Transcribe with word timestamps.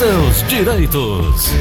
seus 0.00 0.42
direitos. 0.48 1.52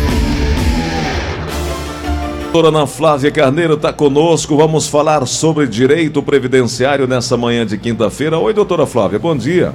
Doutora 2.43 2.69
Ana 2.69 2.87
Flávia 2.87 3.29
Carneiro 3.29 3.73
está 3.73 3.91
conosco. 3.91 4.55
Vamos 4.55 4.87
falar 4.87 5.25
sobre 5.25 5.67
direito 5.67 6.23
previdenciário 6.23 7.05
nessa 7.05 7.35
manhã 7.35 7.65
de 7.65 7.77
quinta-feira. 7.77 8.39
Oi, 8.39 8.53
doutora 8.53 8.85
Flávia, 8.85 9.19
bom 9.19 9.35
dia. 9.35 9.73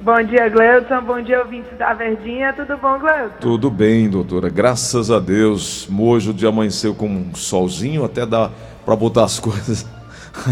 Bom 0.00 0.20
dia, 0.24 0.48
Gleudson. 0.48 1.00
Bom 1.02 1.22
dia, 1.22 1.38
ouvintes 1.42 1.78
da 1.78 1.94
Verdinha. 1.94 2.52
Tudo 2.52 2.76
bom, 2.76 2.98
Gleudson? 2.98 3.38
Tudo 3.40 3.70
bem, 3.70 4.10
doutora. 4.10 4.50
Graças 4.50 5.08
a 5.08 5.20
Deus. 5.20 5.88
Hoje 5.96 6.30
o 6.30 6.34
dia 6.34 6.48
amanheceu 6.48 6.96
com 6.96 7.06
um 7.06 7.32
solzinho, 7.36 8.04
até 8.04 8.26
dá 8.26 8.50
para 8.84 8.96
botar 8.96 9.22
as 9.22 9.38
coisas 9.38 9.86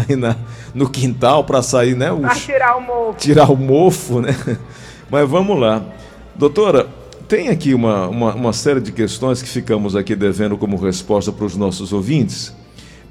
aí 0.07 0.15
na, 0.15 0.37
no 0.73 0.89
quintal 0.89 1.43
para 1.43 1.61
sair, 1.61 1.97
né? 1.97 2.13
Para 2.13 2.33
tirar 2.33 2.77
o 2.77 2.81
mofo. 2.81 3.17
Tirar 3.17 3.51
o 3.51 3.57
mofo, 3.57 4.21
né? 4.21 4.33
Mas 5.09 5.29
vamos 5.29 5.59
lá. 5.59 5.81
Doutora, 6.33 6.87
tem 7.31 7.47
aqui 7.47 7.73
uma, 7.73 8.09
uma, 8.09 8.35
uma, 8.35 8.51
série 8.51 8.81
de 8.81 8.91
questões 8.91 9.41
que 9.41 9.47
ficamos 9.47 9.95
aqui 9.95 10.17
devendo 10.17 10.57
como 10.57 10.75
resposta 10.75 11.31
para 11.31 11.45
os 11.45 11.55
nossos 11.55 11.93
ouvintes. 11.93 12.53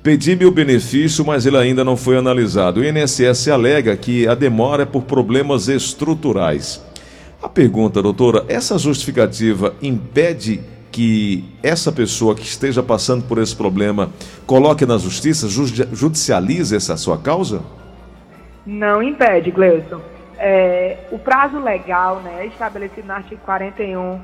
Pedi-me 0.03 0.45
o 0.45 0.51
benefício, 0.51 1.25
mas 1.25 1.47
ele 1.47 1.57
ainda 1.57 1.83
não 1.83 1.97
foi 1.97 2.19
analisado. 2.19 2.81
O 2.81 2.85
INSS 2.85 3.49
alega 3.49 3.97
que 3.97 4.29
a 4.29 4.35
demora 4.35 4.83
é 4.83 4.85
por 4.85 5.05
problemas 5.05 5.69
estruturais. 5.69 6.85
A 7.43 7.49
pergunta, 7.49 8.03
doutora, 8.03 8.45
essa 8.47 8.77
justificativa 8.77 9.75
impede 9.81 10.61
que 10.93 11.43
essa 11.63 11.91
pessoa 11.91 12.35
que 12.35 12.43
esteja 12.43 12.83
passando 12.83 13.25
por 13.25 13.39
esse 13.39 13.57
problema 13.57 14.11
coloque 14.45 14.85
na 14.85 14.99
justiça, 14.99 15.49
judicialize 15.49 16.77
essa 16.77 16.95
sua 16.99 17.17
causa? 17.17 17.63
Não 18.67 19.03
impede, 19.03 19.51
Gleison 19.51 20.10
é, 20.41 20.97
o 21.13 21.19
prazo 21.19 21.59
legal, 21.59 22.17
né, 22.21 22.47
estabelecido 22.47 23.07
no 23.07 23.13
artigo 23.13 23.43
41, 23.43 24.19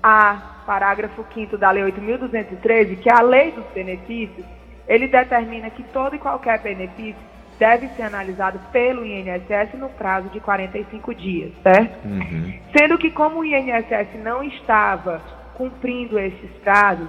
a 0.00 0.62
parágrafo 0.64 1.26
5 1.34 1.58
da 1.58 1.72
Lei 1.72 1.82
8.213, 1.82 2.96
que 3.00 3.10
é 3.10 3.12
a 3.12 3.20
lei 3.20 3.50
dos 3.50 3.64
benefícios, 3.74 4.46
ele 4.86 5.08
determina 5.08 5.68
que 5.68 5.82
todo 5.82 6.14
e 6.14 6.18
qualquer 6.18 6.60
benefício 6.60 7.20
deve 7.58 7.88
ser 7.88 8.02
analisado 8.02 8.60
pelo 8.70 9.04
INSS 9.04 9.74
no 9.74 9.88
prazo 9.88 10.28
de 10.28 10.38
45 10.38 11.12
dias, 11.14 11.52
certo? 11.60 12.06
Uhum. 12.06 12.54
Sendo 12.76 12.96
que 12.96 13.10
como 13.10 13.40
o 13.40 13.44
INSS 13.44 14.14
não 14.22 14.44
estava 14.44 15.20
cumprindo 15.54 16.20
esses 16.20 16.50
prazos, 16.62 17.08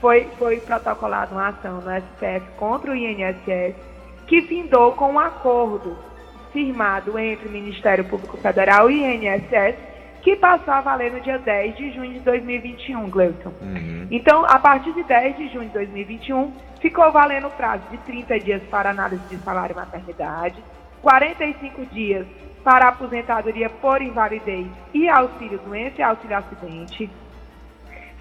foi, 0.00 0.26
foi 0.38 0.56
protocolada 0.60 1.34
uma 1.34 1.48
ação 1.48 1.82
no 1.82 1.90
STF 2.00 2.50
contra 2.56 2.92
o 2.92 2.96
INSS 2.96 3.74
que 4.26 4.40
findou 4.42 4.92
com 4.92 5.12
um 5.12 5.18
acordo 5.18 6.09
firmado 6.52 7.18
entre 7.18 7.48
o 7.48 7.52
Ministério 7.52 8.04
Público 8.04 8.36
Federal 8.36 8.90
e 8.90 9.02
INSS, 9.02 9.76
que 10.22 10.36
passou 10.36 10.74
a 10.74 10.80
valer 10.80 11.12
no 11.12 11.20
dia 11.20 11.38
10 11.38 11.76
de 11.76 11.92
junho 11.92 12.12
de 12.12 12.20
2021, 12.20 13.08
Gleuton. 13.08 13.52
Uhum. 13.60 14.06
Então, 14.10 14.44
a 14.44 14.58
partir 14.58 14.92
de 14.92 15.02
10 15.02 15.36
de 15.36 15.48
junho 15.48 15.68
de 15.68 15.74
2021, 15.74 16.52
ficou 16.80 17.10
valendo 17.10 17.46
o 17.46 17.50
prazo 17.50 17.84
de 17.90 17.96
30 17.98 18.38
dias 18.40 18.62
para 18.70 18.90
análise 18.90 19.22
de 19.28 19.36
salário 19.38 19.72
e 19.72 19.76
maternidade, 19.76 20.62
45 21.00 21.86
dias 21.86 22.26
para 22.62 22.88
aposentadoria 22.88 23.70
por 23.70 24.02
invalidez 24.02 24.66
e 24.92 25.08
auxílio 25.08 25.58
doença 25.64 25.94
e 25.98 26.02
auxílio 26.02 26.36
acidente, 26.36 27.10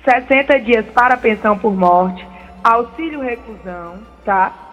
60 0.06 0.60
dias 0.62 0.86
para 0.88 1.18
pensão 1.18 1.58
por 1.58 1.76
morte, 1.76 2.26
auxílio 2.64 3.20
reclusão, 3.20 4.00
tá? 4.24 4.69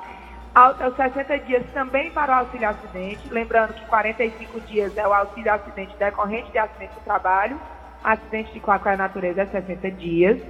Aos 0.57 0.97
60 0.97 1.39
dias 1.41 1.63
também 1.75 2.11
para 2.11 2.33
o 2.33 2.39
auxílio 2.39 2.67
acidente, 2.67 3.29
lembrando 3.31 3.75
que 3.75 3.85
45 3.85 4.61
dias 4.63 4.97
é 4.97 5.07
o 5.07 5.13
auxílio 5.13 5.53
acidente 5.53 5.95
decorrente 5.99 6.51
de 6.51 6.57
acidente 6.57 6.95
do 6.95 7.01
trabalho, 7.01 7.61
acidente 8.03 8.55
de 8.55 8.61
qualquer 8.61 8.97
natureza 8.97 9.43
é 9.43 9.47
60 9.47 9.91
dias, 9.91 10.41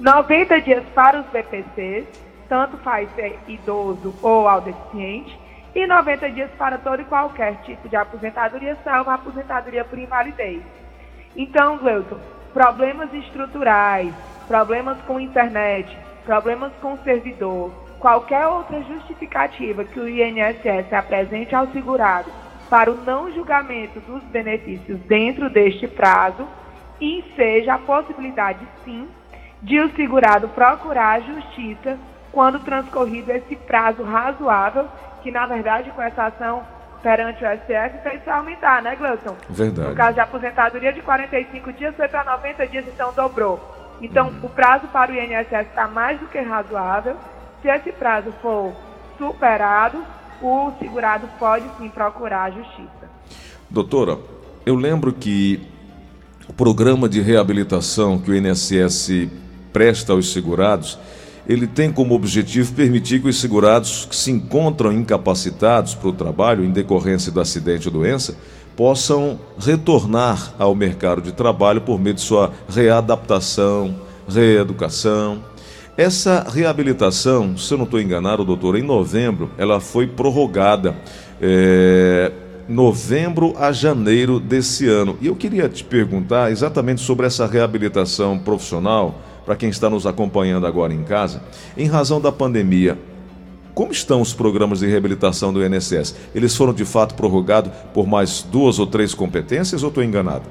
90 0.00 0.62
dias 0.62 0.82
para 0.94 1.20
os 1.20 1.26
BPCs, 1.26 2.06
tanto 2.48 2.78
faz 2.78 3.14
ser 3.14 3.38
idoso 3.46 4.14
ou 4.22 4.48
ao 4.48 4.62
deficiente, 4.62 5.38
e 5.74 5.86
90 5.86 6.30
dias 6.30 6.50
para 6.52 6.78
todo 6.78 7.02
e 7.02 7.04
qualquer 7.04 7.56
tipo 7.62 7.86
de 7.86 7.96
aposentadoria, 7.96 8.78
salvo 8.82 9.10
a 9.10 9.14
aposentadoria 9.14 9.84
por 9.84 9.98
invalidez. 9.98 10.62
Então, 11.36 11.76
Gleuton, 11.76 12.18
problemas 12.54 13.12
estruturais, 13.12 14.14
problemas 14.48 14.96
com 15.02 15.20
internet, 15.20 15.94
problemas 16.24 16.72
com 16.80 16.96
servidor, 17.04 17.89
qualquer 18.00 18.46
outra 18.46 18.82
justificativa 18.82 19.84
que 19.84 20.00
o 20.00 20.08
INSS 20.08 20.92
apresente 20.92 21.54
ao 21.54 21.68
segurado 21.68 22.30
para 22.68 22.90
o 22.90 22.96
não 23.04 23.30
julgamento 23.30 24.00
dos 24.00 24.22
benefícios 24.24 24.98
dentro 25.00 25.50
deste 25.50 25.86
prazo, 25.86 26.46
e 27.00 27.24
seja 27.34 27.74
a 27.74 27.78
possibilidade, 27.78 28.60
sim, 28.84 29.08
de 29.62 29.80
o 29.80 29.90
segurado 29.96 30.48
procurar 30.48 31.16
a 31.16 31.20
justiça 31.20 31.98
quando 32.30 32.60
transcorrido 32.60 33.32
esse 33.32 33.56
prazo 33.56 34.02
razoável, 34.02 34.86
que 35.22 35.30
na 35.30 35.46
verdade 35.46 35.90
com 35.90 36.02
essa 36.02 36.26
ação 36.26 36.62
perante 37.02 37.42
o 37.42 37.48
STF 37.48 38.02
fez 38.02 38.28
aumentar, 38.28 38.82
né, 38.82 38.94
Gleuton? 38.94 39.34
Verdade. 39.48 39.88
No 39.88 39.96
caso 39.96 40.14
de 40.14 40.20
aposentadoria 40.20 40.92
de 40.92 41.00
45 41.00 41.72
dias 41.72 41.96
foi 41.96 42.06
para 42.08 42.24
90 42.24 42.66
dias, 42.66 42.84
então 42.86 43.12
dobrou. 43.14 43.58
Então, 44.02 44.28
hum. 44.28 44.40
o 44.42 44.48
prazo 44.48 44.86
para 44.88 45.10
o 45.10 45.14
INSS 45.14 45.68
está 45.68 45.88
mais 45.88 46.20
do 46.20 46.26
que 46.26 46.38
razoável 46.38 47.16
se 47.62 47.68
esse 47.68 47.92
prazo 47.92 48.32
for 48.40 48.72
superado, 49.18 49.98
o 50.42 50.72
segurado 50.78 51.28
pode 51.38 51.64
sim 51.78 51.88
procurar 51.88 52.44
a 52.44 52.50
justiça. 52.50 53.10
Doutora, 53.68 54.18
eu 54.64 54.74
lembro 54.74 55.12
que 55.12 55.60
o 56.48 56.52
programa 56.52 57.08
de 57.08 57.20
reabilitação 57.20 58.18
que 58.18 58.30
o 58.30 58.34
INSS 58.34 59.28
presta 59.72 60.12
aos 60.12 60.32
segurados, 60.32 60.98
ele 61.46 61.66
tem 61.66 61.92
como 61.92 62.14
objetivo 62.14 62.72
permitir 62.74 63.20
que 63.20 63.28
os 63.28 63.40
segurados 63.40 64.04
que 64.04 64.16
se 64.16 64.30
encontram 64.30 64.92
incapacitados 64.92 65.94
para 65.94 66.08
o 66.08 66.12
trabalho 66.12 66.64
em 66.64 66.70
decorrência 66.70 67.30
do 67.30 67.40
acidente 67.40 67.88
ou 67.88 67.94
doença 67.94 68.36
possam 68.76 69.38
retornar 69.58 70.54
ao 70.58 70.74
mercado 70.74 71.20
de 71.20 71.32
trabalho 71.32 71.80
por 71.82 72.00
meio 72.00 72.14
de 72.14 72.20
sua 72.20 72.50
readaptação, 72.68 73.94
reeducação. 74.28 75.42
Essa 76.00 76.46
reabilitação, 76.48 77.58
se 77.58 77.74
eu 77.74 77.76
não 77.76 77.84
estou 77.84 78.00
enganado, 78.00 78.42
doutor, 78.42 78.74
em 78.74 78.82
novembro 78.82 79.50
ela 79.58 79.80
foi 79.80 80.06
prorrogada. 80.06 80.96
É, 81.38 82.32
novembro 82.66 83.54
a 83.58 83.70
janeiro 83.70 84.40
desse 84.40 84.88
ano. 84.88 85.18
E 85.20 85.26
eu 85.26 85.36
queria 85.36 85.68
te 85.68 85.84
perguntar 85.84 86.50
exatamente 86.50 87.02
sobre 87.02 87.26
essa 87.26 87.46
reabilitação 87.46 88.38
profissional, 88.38 89.20
para 89.44 89.54
quem 89.54 89.68
está 89.68 89.90
nos 89.90 90.06
acompanhando 90.06 90.66
agora 90.66 90.94
em 90.94 91.02
casa, 91.02 91.42
em 91.76 91.86
razão 91.86 92.18
da 92.18 92.32
pandemia. 92.32 92.98
Como 93.74 93.92
estão 93.92 94.22
os 94.22 94.32
programas 94.32 94.78
de 94.78 94.86
reabilitação 94.86 95.52
do 95.52 95.62
INSS? 95.62 96.14
Eles 96.34 96.56
foram 96.56 96.72
de 96.72 96.86
fato 96.86 97.14
prorrogados 97.14 97.72
por 97.92 98.06
mais 98.06 98.40
duas 98.40 98.78
ou 98.78 98.86
três 98.86 99.12
competências 99.12 99.82
ou 99.82 99.90
estou 99.90 100.02
enganado? 100.02 100.44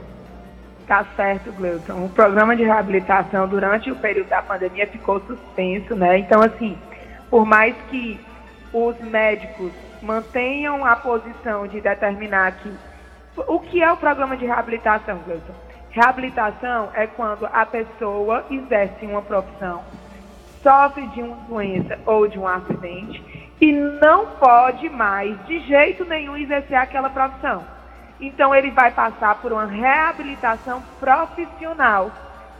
Tá 0.89 1.05
certo, 1.15 1.51
Gleuton. 1.51 2.05
O 2.05 2.09
programa 2.09 2.55
de 2.55 2.63
reabilitação 2.63 3.47
durante 3.47 3.91
o 3.91 3.95
período 3.95 4.29
da 4.29 4.41
pandemia 4.41 4.87
ficou 4.87 5.19
suspenso, 5.19 5.93
né? 5.93 6.17
Então, 6.17 6.41
assim, 6.41 6.75
por 7.29 7.45
mais 7.45 7.75
que 7.91 8.19
os 8.73 8.99
médicos 8.99 9.71
mantenham 10.01 10.83
a 10.83 10.95
posição 10.95 11.67
de 11.67 11.79
determinar 11.79 12.53
que 12.53 12.73
o 13.37 13.59
que 13.59 13.83
é 13.83 13.91
o 13.91 13.97
programa 13.97 14.35
de 14.35 14.47
reabilitação, 14.47 15.19
Gleuton? 15.19 15.53
Reabilitação 15.91 16.89
é 16.95 17.05
quando 17.05 17.45
a 17.45 17.67
pessoa 17.67 18.43
exerce 18.49 19.05
uma 19.05 19.21
profissão, 19.21 19.83
sofre 20.63 21.05
de 21.09 21.21
uma 21.21 21.35
doença 21.47 21.99
ou 22.03 22.27
de 22.27 22.39
um 22.39 22.47
acidente 22.47 23.53
e 23.61 23.71
não 23.71 24.25
pode 24.25 24.89
mais, 24.89 25.37
de 25.45 25.59
jeito 25.67 26.03
nenhum, 26.05 26.35
exercer 26.35 26.77
aquela 26.77 27.11
profissão. 27.11 27.63
Então 28.19 28.53
ele 28.53 28.71
vai 28.71 28.91
passar 28.91 29.35
por 29.35 29.51
uma 29.51 29.65
reabilitação 29.65 30.83
profissional 30.99 32.11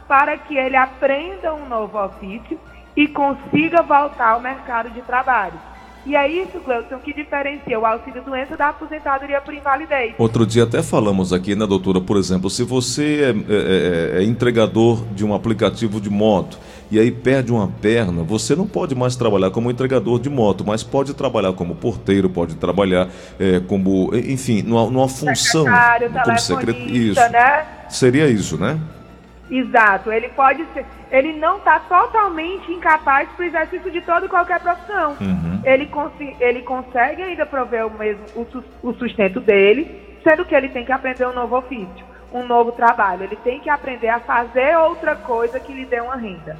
para 0.08 0.36
que 0.38 0.56
ele 0.56 0.76
aprenda 0.76 1.54
um 1.54 1.68
novo 1.68 1.98
ofício 2.02 2.58
e 2.96 3.06
consiga 3.06 3.82
voltar 3.82 4.30
ao 4.30 4.40
mercado 4.40 4.90
de 4.90 5.00
trabalho. 5.02 5.58
E 6.06 6.16
é 6.16 6.26
isso, 6.26 6.58
Cleuton, 6.60 6.98
que 6.98 7.12
diferencia 7.12 7.78
o 7.78 7.84
auxílio 7.84 8.22
doença 8.22 8.56
da 8.56 8.70
aposentadoria 8.70 9.40
por 9.40 9.52
invalidez. 9.52 10.14
Outro 10.16 10.46
dia 10.46 10.64
até 10.64 10.82
falamos 10.82 11.30
aqui, 11.30 11.54
né, 11.54 11.66
doutora? 11.66 12.00
Por 12.00 12.16
exemplo, 12.16 12.48
se 12.48 12.64
você 12.64 13.20
é, 13.22 13.52
é, 13.52 14.18
é, 14.18 14.22
é 14.22 14.24
entregador 14.24 15.04
de 15.12 15.24
um 15.24 15.34
aplicativo 15.34 16.00
de 16.00 16.08
moto 16.08 16.58
e 16.90 16.98
aí 16.98 17.10
perde 17.10 17.52
uma 17.52 17.68
perna, 17.68 18.22
você 18.22 18.56
não 18.56 18.66
pode 18.66 18.94
mais 18.94 19.14
trabalhar 19.14 19.50
como 19.50 19.70
entregador 19.70 20.18
de 20.18 20.28
moto, 20.28 20.64
mas 20.66 20.82
pode 20.82 21.14
trabalhar 21.14 21.52
como 21.52 21.76
porteiro, 21.76 22.28
pode 22.28 22.56
trabalhar 22.56 23.08
é, 23.38 23.60
como, 23.60 24.10
enfim, 24.14 24.62
numa, 24.62 24.90
numa 24.90 25.08
função. 25.08 25.64
Secretário, 25.64 26.10
como 26.10 26.38
secretário. 26.38 26.96
Isso. 26.96 27.30
Né? 27.30 27.66
Seria 27.88 28.26
isso, 28.26 28.58
né? 28.58 28.80
Exato. 29.50 30.12
Ele 30.12 30.28
pode 30.30 30.64
ser. 30.72 30.86
Ele 31.10 31.32
não 31.32 31.58
está 31.58 31.80
totalmente 31.80 32.70
incapaz 32.72 33.28
para 33.36 33.44
o 33.44 33.48
exercício 33.48 33.90
de 33.90 34.00
toda 34.00 34.26
e 34.26 34.28
qualquer 34.28 34.60
profissão. 34.60 35.16
Uhum. 35.20 35.60
Ele, 35.64 35.86
cons 35.86 36.12
ele 36.38 36.62
consegue 36.62 37.22
ainda 37.22 37.44
prover 37.44 37.86
o 37.86 37.90
mesmo 37.90 38.22
o, 38.36 38.88
o 38.88 38.94
sustento 38.94 39.40
dele, 39.40 40.18
sendo 40.22 40.44
que 40.44 40.54
ele 40.54 40.68
tem 40.68 40.84
que 40.84 40.92
aprender 40.92 41.26
um 41.26 41.34
novo 41.34 41.56
ofício. 41.56 42.04
um 42.32 42.46
novo 42.46 42.70
trabalho. 42.72 43.24
Ele 43.24 43.36
tem 43.36 43.60
que 43.60 43.68
aprender 43.68 44.08
a 44.08 44.20
fazer 44.20 44.76
outra 44.78 45.16
coisa 45.16 45.58
que 45.58 45.72
lhe 45.72 45.84
dê 45.84 46.00
uma 46.00 46.16
renda. 46.16 46.56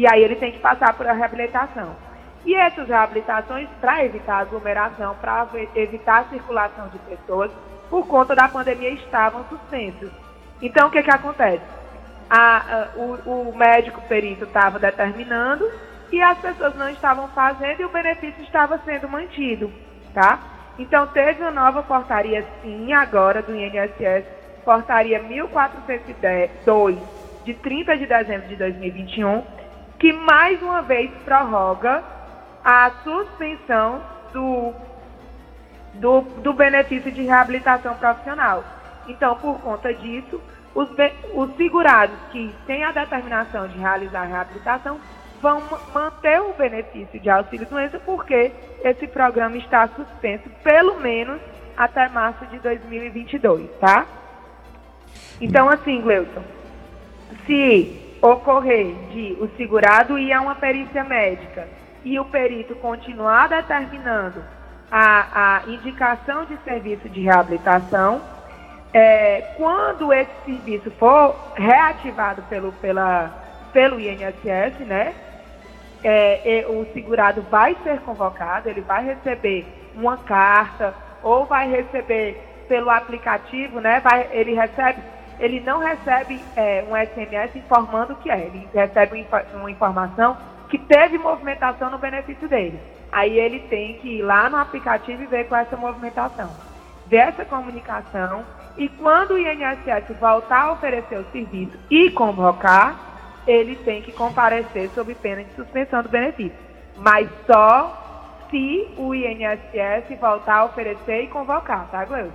E 0.00 0.06
aí 0.06 0.24
ele 0.24 0.36
tem 0.36 0.50
que 0.50 0.58
passar 0.58 0.94
por 0.94 1.06
a 1.06 1.12
reabilitação. 1.12 1.94
E 2.46 2.54
essas 2.54 2.88
reabilitações, 2.88 3.68
para 3.82 4.02
evitar 4.02 4.38
aglomeração, 4.38 5.14
para 5.20 5.46
evitar 5.74 6.20
a 6.20 6.24
circulação 6.24 6.88
de 6.88 6.98
pessoas, 7.00 7.50
por 7.90 8.06
conta 8.06 8.34
da 8.34 8.48
pandemia, 8.48 8.88
estavam 8.92 9.44
suspensas. 9.50 10.10
Então, 10.62 10.88
o 10.88 10.90
que, 10.90 11.02
que 11.02 11.10
acontece? 11.10 11.60
A, 12.30 12.56
a, 12.56 12.88
o, 12.96 13.50
o 13.50 13.54
médico 13.54 14.00
perito 14.08 14.44
estava 14.44 14.78
determinando 14.78 15.70
e 16.10 16.22
as 16.22 16.38
pessoas 16.38 16.74
não 16.76 16.88
estavam 16.88 17.28
fazendo 17.28 17.82
e 17.82 17.84
o 17.84 17.90
benefício 17.90 18.42
estava 18.42 18.78
sendo 18.78 19.06
mantido, 19.06 19.70
tá? 20.14 20.38
Então, 20.78 21.08
teve 21.08 21.42
uma 21.42 21.50
nova 21.50 21.82
portaria, 21.82 22.42
sim, 22.62 22.90
agora 22.94 23.42
do 23.42 23.54
INSS, 23.54 24.24
portaria 24.64 25.22
1402, 25.22 26.98
de 27.44 27.52
30 27.52 27.98
de 27.98 28.06
dezembro 28.06 28.48
de 28.48 28.56
2021, 28.56 29.59
que 30.00 30.12
mais 30.14 30.60
uma 30.62 30.80
vez 30.80 31.10
prorroga 31.26 32.02
a 32.64 32.90
suspensão 33.04 34.02
do, 34.32 34.72
do, 35.94 36.22
do 36.40 36.52
benefício 36.54 37.12
de 37.12 37.22
reabilitação 37.22 37.94
profissional. 37.96 38.64
Então, 39.06 39.36
por 39.36 39.60
conta 39.60 39.92
disso, 39.92 40.40
os, 40.74 40.88
os 41.34 41.56
segurados 41.56 42.16
que 42.32 42.52
têm 42.66 42.82
a 42.82 42.92
determinação 42.92 43.68
de 43.68 43.78
realizar 43.78 44.22
a 44.22 44.24
reabilitação 44.24 44.98
vão 45.42 45.62
manter 45.94 46.40
o 46.40 46.54
benefício 46.54 47.20
de 47.20 47.28
auxílio-doença 47.28 47.98
porque 48.00 48.52
esse 48.82 49.06
programa 49.06 49.56
está 49.58 49.86
suspenso 49.88 50.48
pelo 50.62 50.98
menos 51.00 51.40
até 51.76 52.08
março 52.08 52.46
de 52.46 52.58
2022, 52.58 53.70
tá? 53.78 54.06
Então, 55.40 55.68
assim, 55.68 56.00
Gleuton, 56.00 56.42
se 57.46 58.09
ocorrer 58.20 58.94
de 59.10 59.36
o 59.40 59.48
segurado 59.56 60.18
ir 60.18 60.32
a 60.32 60.40
uma 60.40 60.54
perícia 60.54 61.02
médica 61.04 61.68
e 62.04 62.18
o 62.18 62.24
perito 62.24 62.74
continuar 62.76 63.48
determinando 63.48 64.42
a, 64.90 65.58
a 65.58 65.62
indicação 65.68 66.44
de 66.44 66.56
serviço 66.64 67.08
de 67.08 67.20
reabilitação, 67.20 68.20
é, 68.92 69.54
quando 69.56 70.12
esse 70.12 70.30
serviço 70.44 70.90
for 70.92 71.36
reativado 71.54 72.42
pelo, 72.42 72.72
pela, 72.72 73.30
pelo 73.72 74.00
INSS, 74.00 74.80
né, 74.80 75.14
é, 76.02 76.60
é, 76.60 76.66
o 76.66 76.86
segurado 76.92 77.42
vai 77.42 77.76
ser 77.84 78.00
convocado, 78.00 78.68
ele 78.68 78.80
vai 78.80 79.04
receber 79.04 79.66
uma 79.94 80.16
carta 80.16 80.94
ou 81.22 81.44
vai 81.46 81.70
receber 81.70 82.40
pelo 82.66 82.90
aplicativo, 82.90 83.80
né, 83.80 84.00
vai, 84.00 84.28
ele 84.32 84.54
recebe, 84.54 85.00
ele 85.40 85.60
não 85.60 85.78
recebe 85.78 86.40
é, 86.54 86.84
um 86.88 86.94
SMS 86.94 87.56
informando 87.56 88.12
o 88.12 88.16
que 88.16 88.30
é, 88.30 88.38
ele 88.38 88.68
recebe 88.72 89.26
uma 89.54 89.70
informação 89.70 90.36
que 90.68 90.78
teve 90.78 91.18
movimentação 91.18 91.90
no 91.90 91.98
benefício 91.98 92.46
dele. 92.48 92.78
Aí 93.10 93.38
ele 93.38 93.60
tem 93.60 93.94
que 93.94 94.18
ir 94.18 94.22
lá 94.22 94.48
no 94.48 94.56
aplicativo 94.56 95.22
e 95.22 95.26
ver 95.26 95.48
com 95.48 95.56
essa 95.56 95.76
movimentação. 95.76 96.50
Ver 97.08 97.28
essa 97.28 97.44
comunicação 97.44 98.44
e 98.76 98.88
quando 98.88 99.32
o 99.32 99.38
INSS 99.38 100.16
voltar 100.20 100.66
a 100.66 100.72
oferecer 100.72 101.18
o 101.18 101.32
serviço 101.32 101.76
e 101.90 102.10
convocar, 102.10 103.42
ele 103.46 103.74
tem 103.76 104.00
que 104.02 104.12
comparecer 104.12 104.90
sob 104.94 105.12
pena 105.14 105.42
de 105.42 105.54
suspensão 105.54 106.02
do 106.02 106.08
benefício. 106.08 106.56
Mas 106.96 107.28
só 107.46 108.46
se 108.50 108.86
o 108.96 109.14
INSS 109.14 110.18
voltar 110.20 110.56
a 110.56 110.64
oferecer 110.66 111.24
e 111.24 111.26
convocar, 111.28 111.88
tá, 111.90 112.04
Gleuson? 112.04 112.30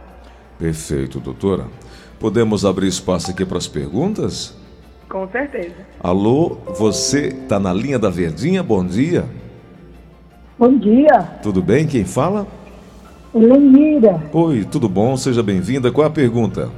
Perfeito, 0.57 1.19
doutora. 1.19 1.65
Podemos 2.25 2.66
abrir 2.66 2.88
espaço 2.88 3.30
aqui 3.30 3.45
para 3.45 3.60
as 3.60 3.68
perguntas? 3.68 4.57
Com 5.07 5.27
certeza. 5.27 5.75
Alô, 6.01 6.57
você 6.75 7.27
está 7.27 7.60
na 7.60 7.72
linha 7.72 8.00
da 8.00 8.10
Verdinha? 8.10 8.63
Bom 8.63 8.83
dia. 8.83 9.25
Bom 10.57 10.75
dia. 10.75 11.19
Tudo 11.44 11.62
bem? 11.62 11.86
Quem 11.86 12.04
fala? 12.04 12.48
Lenira. 13.31 14.24
Oi, 14.33 14.66
tudo 14.66 14.89
bom? 14.89 15.16
Seja 15.16 15.44
bem-vinda. 15.44 15.92
Qual 15.92 16.04
é 16.04 16.07
a 16.07 16.12
pergunta? 16.12 16.72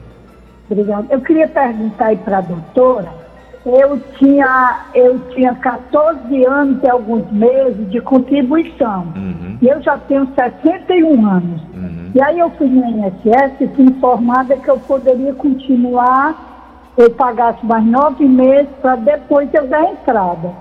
Obrigada. 0.69 1.07
Eu 1.09 1.21
queria 1.21 1.47
perguntar 1.47 2.07
aí 2.07 2.17
para 2.17 2.39
a 2.39 2.41
doutora. 2.41 3.09
Eu 3.65 4.01
tinha, 4.19 4.85
eu 4.93 5.17
tinha 5.33 5.55
14 5.55 6.43
anos 6.43 6.83
e 6.83 6.89
alguns 6.89 7.31
meses 7.31 7.89
de 7.89 8.01
contribuição. 8.01 9.13
Uhum. 9.15 9.57
E 9.61 9.67
eu 9.69 9.81
já 9.81 9.97
tenho 9.97 10.27
61 10.35 11.25
anos. 11.25 11.61
Uhum. 11.73 11.96
E 12.15 12.21
aí 12.21 12.39
eu 12.39 12.49
fui 12.51 12.67
no 12.67 12.85
INSS 12.85 13.61
e 13.61 13.67
fui 13.67 13.85
informada 13.85 14.55
que 14.55 14.69
eu 14.69 14.79
poderia 14.79 15.33
continuar 15.33 16.47
eu 16.97 17.11
pagasse 17.11 17.63
mais 17.63 17.85
nove 17.85 18.25
meses 18.25 18.69
para 18.81 18.95
depois 18.95 19.47
eu 19.53 19.67
dar 19.67 19.83
entrada. 19.83 20.51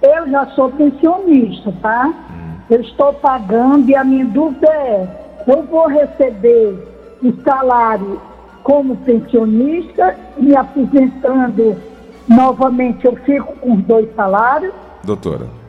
Eu 0.00 0.28
já 0.30 0.46
sou 0.48 0.70
pensionista, 0.70 1.72
tá? 1.82 2.06
Hum. 2.06 2.54
Eu 2.70 2.80
estou 2.80 3.12
pagando 3.12 3.88
e 3.90 3.94
a 3.94 4.02
minha 4.02 4.24
dúvida 4.24 4.66
é, 4.66 5.06
eu 5.46 5.62
vou 5.64 5.86
receber 5.86 6.88
o 7.22 7.32
salário 7.42 8.20
como 8.62 8.96
pensionista, 8.96 10.16
me 10.38 10.56
aposentando 10.56 11.76
novamente, 12.26 13.04
eu 13.04 13.14
fico 13.16 13.54
com 13.56 13.74
os 13.74 13.84
dois 13.84 14.08
salários? 14.14 14.72
Doutora. 15.04 15.63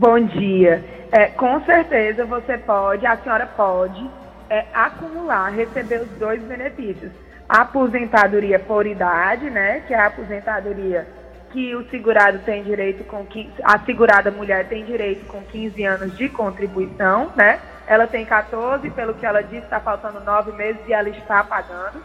Bom 0.00 0.18
dia. 0.18 0.82
É, 1.12 1.26
com 1.26 1.60
certeza 1.60 2.24
você 2.24 2.56
pode, 2.56 3.04
a 3.04 3.18
senhora 3.18 3.44
pode 3.44 4.10
é, 4.48 4.64
acumular, 4.72 5.50
receber 5.50 6.00
os 6.00 6.08
dois 6.12 6.42
benefícios 6.42 7.12
a 7.46 7.60
aposentadoria 7.60 8.58
por 8.58 8.86
idade, 8.86 9.50
né, 9.50 9.80
que 9.86 9.92
é 9.92 9.98
a 9.98 10.06
aposentadoria 10.06 11.06
que 11.52 11.76
o 11.76 11.86
segurado 11.90 12.38
tem 12.46 12.62
direito 12.62 13.04
com 13.04 13.26
15, 13.26 13.52
a 13.62 13.78
segurada 13.80 14.30
mulher 14.30 14.68
tem 14.68 14.86
direito 14.86 15.26
com 15.26 15.42
15 15.42 15.84
anos 15.84 16.16
de 16.16 16.30
contribuição, 16.30 17.30
né? 17.36 17.60
Ela 17.86 18.06
tem 18.06 18.24
14, 18.24 18.88
pelo 18.90 19.12
que 19.12 19.26
ela 19.26 19.42
disse, 19.42 19.64
está 19.64 19.80
faltando 19.80 20.20
nove 20.20 20.52
meses 20.52 20.80
e 20.88 20.94
ela 20.94 21.10
está 21.10 21.44
pagando. 21.44 22.02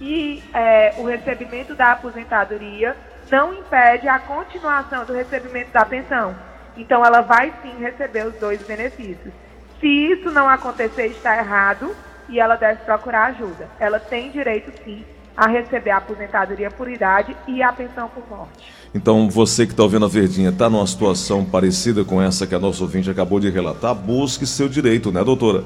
E 0.00 0.42
é, 0.52 0.94
o 0.98 1.04
recebimento 1.04 1.76
da 1.76 1.92
aposentadoria 1.92 2.96
não 3.30 3.54
impede 3.54 4.08
a 4.08 4.18
continuação 4.18 5.04
do 5.04 5.12
recebimento 5.12 5.70
da 5.70 5.84
pensão. 5.84 6.34
Então, 6.76 7.04
ela 7.04 7.20
vai 7.20 7.52
sim 7.62 7.72
receber 7.78 8.26
os 8.26 8.34
dois 8.34 8.62
benefícios. 8.62 9.32
Se 9.80 9.86
isso 9.86 10.30
não 10.30 10.48
acontecer, 10.48 11.06
está 11.06 11.36
errado 11.36 11.94
e 12.28 12.38
ela 12.38 12.56
deve 12.56 12.82
procurar 12.84 13.26
ajuda. 13.26 13.68
Ela 13.78 13.98
tem 13.98 14.30
direito, 14.30 14.72
sim, 14.84 15.04
a 15.36 15.48
receber 15.48 15.90
a 15.90 15.96
aposentadoria 15.96 16.70
por 16.70 16.90
idade 16.90 17.36
e 17.46 17.62
a 17.62 17.72
pensão 17.72 18.08
por 18.08 18.24
morte. 18.28 18.72
Então, 18.94 19.28
você 19.28 19.66
que 19.66 19.72
está 19.72 19.82
ouvindo 19.82 20.04
a 20.04 20.08
Verdinha, 20.08 20.50
está 20.50 20.68
numa 20.68 20.86
situação 20.86 21.44
parecida 21.44 22.04
com 22.04 22.20
essa 22.20 22.46
que 22.46 22.54
a 22.54 22.58
nossa 22.58 22.82
ouvinte 22.82 23.10
acabou 23.10 23.40
de 23.40 23.50
relatar, 23.50 23.94
busque 23.94 24.46
seu 24.46 24.68
direito, 24.68 25.10
né, 25.10 25.24
doutora? 25.24 25.64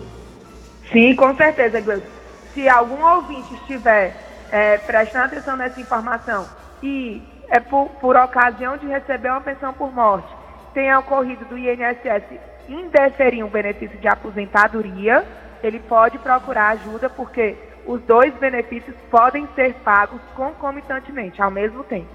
Sim, 0.92 1.14
com 1.16 1.36
certeza, 1.36 1.80
Gleison. 1.80 2.06
Se 2.54 2.68
algum 2.68 3.04
ouvinte 3.04 3.52
estiver 3.54 4.16
é, 4.50 4.78
prestando 4.78 5.26
atenção 5.26 5.56
nessa 5.56 5.80
informação 5.80 6.46
e 6.82 7.20
é 7.48 7.60
por, 7.60 7.88
por 8.00 8.16
ocasião 8.16 8.76
de 8.76 8.86
receber 8.86 9.28
uma 9.28 9.40
pensão 9.40 9.72
por 9.72 9.92
morte, 9.92 10.28
tenha 10.76 10.98
ocorrido 10.98 11.42
do 11.46 11.56
INSS 11.56 12.38
indeferir 12.68 13.42
um 13.42 13.48
benefício 13.48 13.96
de 13.98 14.06
aposentadoria, 14.06 15.24
ele 15.62 15.80
pode 15.80 16.18
procurar 16.18 16.72
ajuda 16.72 17.08
porque 17.08 17.56
os 17.86 17.98
dois 18.02 18.34
benefícios 18.34 18.94
podem 19.10 19.48
ser 19.54 19.72
pagos 19.76 20.20
concomitantemente, 20.34 21.40
ao 21.40 21.50
mesmo 21.50 21.82
tempo. 21.84 22.08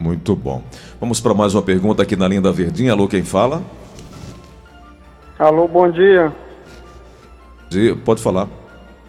Muito 0.00 0.34
bom. 0.34 0.64
Vamos 0.98 1.20
para 1.20 1.32
mais 1.32 1.54
uma 1.54 1.62
pergunta 1.62 2.02
aqui 2.02 2.16
na 2.16 2.26
linha 2.26 2.40
da 2.40 2.50
Verdinha. 2.50 2.90
Alô, 2.90 3.06
quem 3.06 3.22
fala? 3.22 3.62
Alô, 5.38 5.68
bom 5.68 5.88
dia. 5.88 6.32
dia 7.68 7.94
pode 7.94 8.20
falar. 8.20 8.48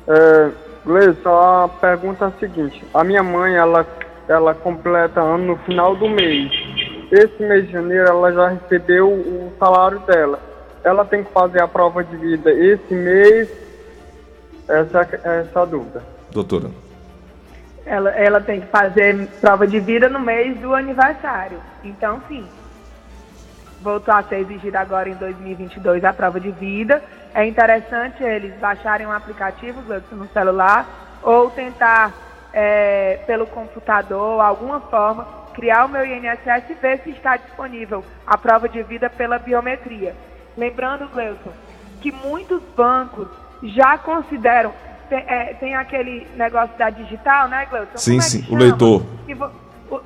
É, 0.07 0.51
Gleison, 0.85 1.29
a 1.29 1.67
pergunta 1.67 2.25
é 2.25 2.27
a 2.27 2.31
seguinte. 2.39 2.83
A 2.93 3.03
minha 3.03 3.23
mãe, 3.23 3.55
ela, 3.55 3.87
ela 4.27 4.53
completa 4.53 5.19
ano 5.19 5.47
no 5.47 5.57
final 5.59 5.95
do 5.95 6.07
mês. 6.07 6.51
Esse 7.11 7.41
mês 7.41 7.65
de 7.65 7.73
janeiro, 7.73 8.07
ela 8.07 8.31
já 8.31 8.49
recebeu 8.49 9.09
o 9.09 9.53
salário 9.59 9.99
dela 9.99 10.39
ela 10.87 11.03
tem 11.03 11.23
que 11.23 11.31
fazer 11.31 11.61
a 11.61 11.67
prova 11.67 12.03
de 12.03 12.15
vida 12.15 12.51
esse 12.51 12.93
mês? 12.93 13.49
Essa, 14.67 15.01
essa 15.01 15.59
é 15.59 15.61
a 15.61 15.65
dúvida. 15.65 16.03
Doutora. 16.31 16.69
Ela, 17.85 18.09
ela 18.11 18.41
tem 18.41 18.61
que 18.61 18.67
fazer 18.67 19.27
prova 19.39 19.67
de 19.67 19.79
vida 19.79 20.09
no 20.09 20.19
mês 20.19 20.57
do 20.59 20.73
aniversário. 20.73 21.59
Então, 21.83 22.21
sim. 22.27 22.45
Voltou 23.81 24.13
a 24.13 24.23
ser 24.23 24.39
exigida 24.39 24.79
agora 24.79 25.07
em 25.07 25.13
2022 25.13 26.03
a 26.03 26.11
prova 26.11 26.39
de 26.39 26.51
vida. 26.51 27.01
É 27.33 27.45
interessante 27.45 28.23
eles 28.23 28.53
baixarem 28.59 29.05
um 29.05 29.11
aplicativo 29.11 29.81
no 30.11 30.27
celular 30.29 31.19
ou 31.21 31.49
tentar 31.49 32.13
é, 32.51 33.19
pelo 33.27 33.45
computador, 33.45 34.41
alguma 34.41 34.79
forma, 34.81 35.27
criar 35.57 35.85
o 35.85 35.89
meu 35.89 36.05
INSS 36.05 36.69
e 36.69 36.73
ver 36.75 37.01
se 37.03 37.09
está 37.09 37.35
disponível 37.35 38.05
a 38.27 38.37
prova 38.37 38.69
de 38.69 38.83
vida 38.83 39.09
pela 39.09 39.39
biometria. 39.39 40.15
Lembrando, 40.55 41.09
Gleuton, 41.09 41.51
que 41.99 42.11
muitos 42.11 42.61
bancos 42.75 43.27
já 43.63 43.97
consideram 43.97 44.71
tem, 45.09 45.17
é, 45.19 45.55
tem 45.59 45.75
aquele 45.75 46.27
negócio 46.35 46.77
da 46.77 46.91
digital, 46.91 47.47
né, 47.47 47.65
Gleuton? 47.65 47.97
Sim, 47.97 48.17
é 48.19 48.21
sim, 48.21 48.45
o 48.49 48.55
leitor. 48.55 49.03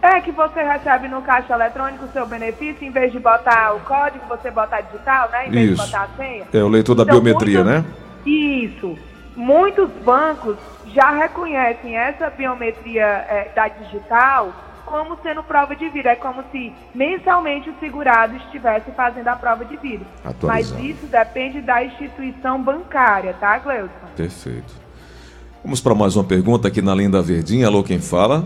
É 0.01 0.21
que 0.21 0.31
você 0.31 0.61
recebe 0.61 1.07
no 1.07 1.21
caixa 1.23 1.53
eletrônico 1.53 2.05
o 2.05 2.11
seu 2.13 2.25
benefício, 2.25 2.87
em 2.87 2.91
vez 2.91 3.11
de 3.11 3.19
botar 3.19 3.75
o 3.75 3.79
código, 3.81 4.23
você 4.29 4.51
botar 4.51 4.81
digital, 4.81 5.29
né? 5.31 5.47
Em 5.47 5.51
vez 5.51 5.71
Isso. 5.71 5.83
de 5.83 5.91
botar 5.91 6.03
a 6.03 6.17
senha. 6.17 6.45
É 6.53 6.63
o 6.63 6.67
leitor 6.67 6.95
da 6.95 7.03
então, 7.03 7.15
biometria, 7.15 7.63
muitos, 7.63 7.83
né? 7.83 7.93
Isso. 8.25 8.97
Muitos 9.35 9.89
bancos 10.05 10.55
já 10.93 11.09
reconhecem 11.11 11.97
essa 11.97 12.29
biometria 12.29 13.03
é, 13.03 13.51
da 13.55 13.67
digital 13.69 14.53
como 14.91 15.17
sendo 15.23 15.41
prova 15.41 15.73
de 15.73 15.87
vida. 15.89 16.09
É 16.09 16.15
como 16.15 16.43
se 16.51 16.73
mensalmente 16.93 17.69
o 17.69 17.75
segurado 17.79 18.35
estivesse 18.35 18.91
fazendo 18.91 19.29
a 19.29 19.35
prova 19.37 19.63
de 19.63 19.77
vida. 19.77 20.05
Mas 20.43 20.69
isso 20.71 21.07
depende 21.07 21.61
da 21.61 21.81
instituição 21.83 22.61
bancária, 22.61 23.33
tá, 23.39 23.57
Gleuson? 23.57 23.89
Perfeito. 24.17 24.73
Vamos 25.63 25.79
para 25.79 25.95
mais 25.95 26.15
uma 26.17 26.25
pergunta 26.25 26.67
aqui 26.67 26.81
na 26.81 26.93
linda 26.93 27.21
verdinha. 27.21 27.67
Alô, 27.67 27.81
quem 27.81 28.01
fala? 28.01 28.43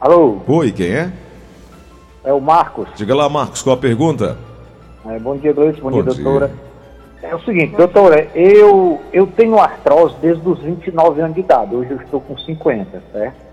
Alô? 0.00 0.40
Oi, 0.48 0.72
quem 0.72 0.90
é? 0.90 1.12
É 2.24 2.32
o 2.32 2.40
Marcos. 2.40 2.88
Diga 2.96 3.14
lá, 3.14 3.28
Marcos, 3.28 3.62
qual 3.62 3.76
a 3.76 3.78
pergunta? 3.78 4.38
É, 5.06 5.18
bom 5.18 5.36
dia, 5.36 5.52
Gleice. 5.52 5.80
Bom, 5.80 5.90
Bom 5.90 6.02
dia, 6.02 6.14
dia. 6.14 6.24
doutora. 6.24 6.50
É 7.22 7.34
o 7.34 7.40
seguinte, 7.40 7.74
doutora, 7.74 8.28
eu, 8.34 9.00
eu 9.12 9.26
tenho 9.26 9.58
artrose 9.58 10.14
desde 10.20 10.46
os 10.46 10.60
29 10.60 11.20
anos 11.20 11.34
de 11.34 11.40
idade. 11.40 11.74
Hoje 11.74 11.90
eu 11.90 11.96
estou 11.96 12.20
com 12.20 12.36
50, 12.36 13.02
certo? 13.12 13.43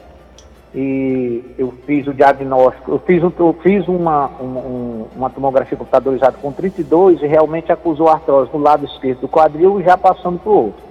E 0.73 1.43
eu 1.57 1.73
fiz 1.85 2.07
o 2.07 2.13
diagnóstico, 2.13 2.91
eu 2.91 2.99
fiz, 2.99 3.21
eu 3.21 3.55
fiz 3.61 3.85
uma, 3.89 4.29
um- 4.39 4.45
um- 4.45 5.05
uma 5.17 5.29
tomografia 5.29 5.77
computadorizada 5.77 6.37
com 6.41 6.51
32 6.51 7.21
e 7.21 7.27
realmente 7.27 7.71
acusou 7.73 8.07
artrose 8.07 8.49
no 8.53 8.59
lado 8.59 8.85
esquerdo 8.85 9.21
do 9.21 9.27
quadril 9.27 9.81
e 9.81 9.83
já 9.83 9.97
passando 9.97 10.39
para 10.39 10.49
o 10.51 10.55
outro. 10.55 10.81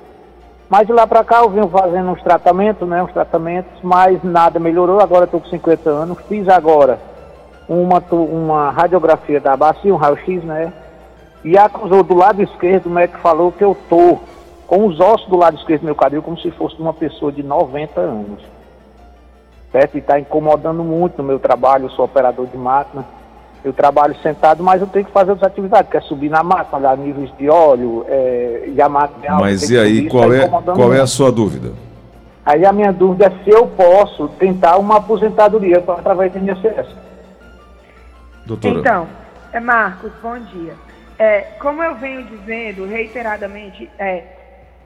Mas 0.69 0.87
de 0.87 0.93
lá 0.93 1.07
para 1.07 1.25
cá 1.25 1.41
eu 1.41 1.49
venho 1.51 1.67
fazendo 1.69 2.11
uns 2.11 2.23
tratamentos, 2.23 2.87
né, 2.87 3.03
uns 3.03 3.13
tratamentos, 3.13 3.73
mas 3.83 4.23
nada 4.23 4.61
melhorou. 4.61 5.01
Agora 5.01 5.25
estou 5.25 5.41
com 5.41 5.49
50 5.49 5.89
anos. 5.89 6.19
Fiz 6.29 6.47
agora 6.49 6.99
uma, 7.69 8.03
uma 8.13 8.71
radiografia 8.71 9.41
da 9.41 9.57
bacia, 9.57 9.93
um 9.93 9.97
raio-x, 9.97 10.45
né? 10.45 10.73
E 11.43 11.57
acusou 11.57 12.03
do 12.05 12.15
lado 12.15 12.43
esquerdo, 12.43 12.87
o 12.87 12.91
médico 12.91 13.19
falou 13.21 13.51
que 13.51 13.65
eu 13.65 13.75
tô 13.89 14.19
com 14.67 14.87
os 14.87 15.01
ossos 15.01 15.27
do 15.29 15.37
lado 15.39 15.57
esquerdo 15.57 15.81
do 15.81 15.87
meu 15.87 15.97
quadril 15.97 16.23
como 16.23 16.39
se 16.39 16.51
fosse 16.51 16.79
uma 16.79 16.93
pessoa 16.93 17.33
de 17.33 17.43
90 17.43 17.99
anos. 17.99 18.43
Certo? 19.73 19.95
E 19.95 19.99
está 19.99 20.19
incomodando 20.19 20.83
muito 20.83 21.19
no 21.19 21.25
meu 21.25 21.39
trabalho, 21.39 21.87
eu 21.87 21.91
sou 21.91 22.05
operador 22.05 22.47
de 22.47 22.57
máquina. 22.57 23.05
Eu 23.63 23.73
trabalho 23.75 24.17
sentado, 24.23 24.63
mas 24.63 24.81
eu 24.81 24.87
tenho 24.87 25.05
que 25.05 25.13
fazer 25.13 25.33
outras 25.33 25.51
atividades, 25.51 25.91
que 25.91 25.97
é 25.97 26.01
subir 26.01 26.31
na 26.31 26.43
máquina, 26.43 26.79
olhar 26.79 26.97
níveis 26.97 27.31
de 27.37 27.51
óleo, 27.51 28.07
é, 28.09 28.65
e 28.69 28.81
a 28.81 28.89
máquina... 28.89 29.21
tem 29.21 29.31
Mas 29.39 29.69
e 29.69 29.79
aí, 29.79 30.09
qual 30.09 30.31
tá 30.31 30.37
é, 30.37 30.49
qual 30.49 30.93
é 30.93 30.97
a 30.97 30.99
muito. 31.01 31.07
sua 31.09 31.31
dúvida? 31.31 31.73
Aí 32.45 32.65
a 32.65 32.73
minha 32.73 32.91
dúvida 32.91 33.27
é 33.27 33.45
se 33.45 33.51
eu 33.51 33.67
posso 33.67 34.29
tentar 34.39 34.79
uma 34.79 34.97
aposentadoria 34.97 35.85
através 35.87 36.33
do 36.33 36.39
INSS. 36.39 36.89
Doutora. 38.47 38.81
Então, 38.81 39.07
é, 39.53 39.61
Marcos, 39.61 40.11
bom 40.23 40.39
dia. 40.39 40.75
É, 41.19 41.41
como 41.61 41.83
eu 41.83 41.95
venho 41.97 42.25
dizendo 42.25 42.87
reiteradamente, 42.87 43.91
é, 43.99 44.25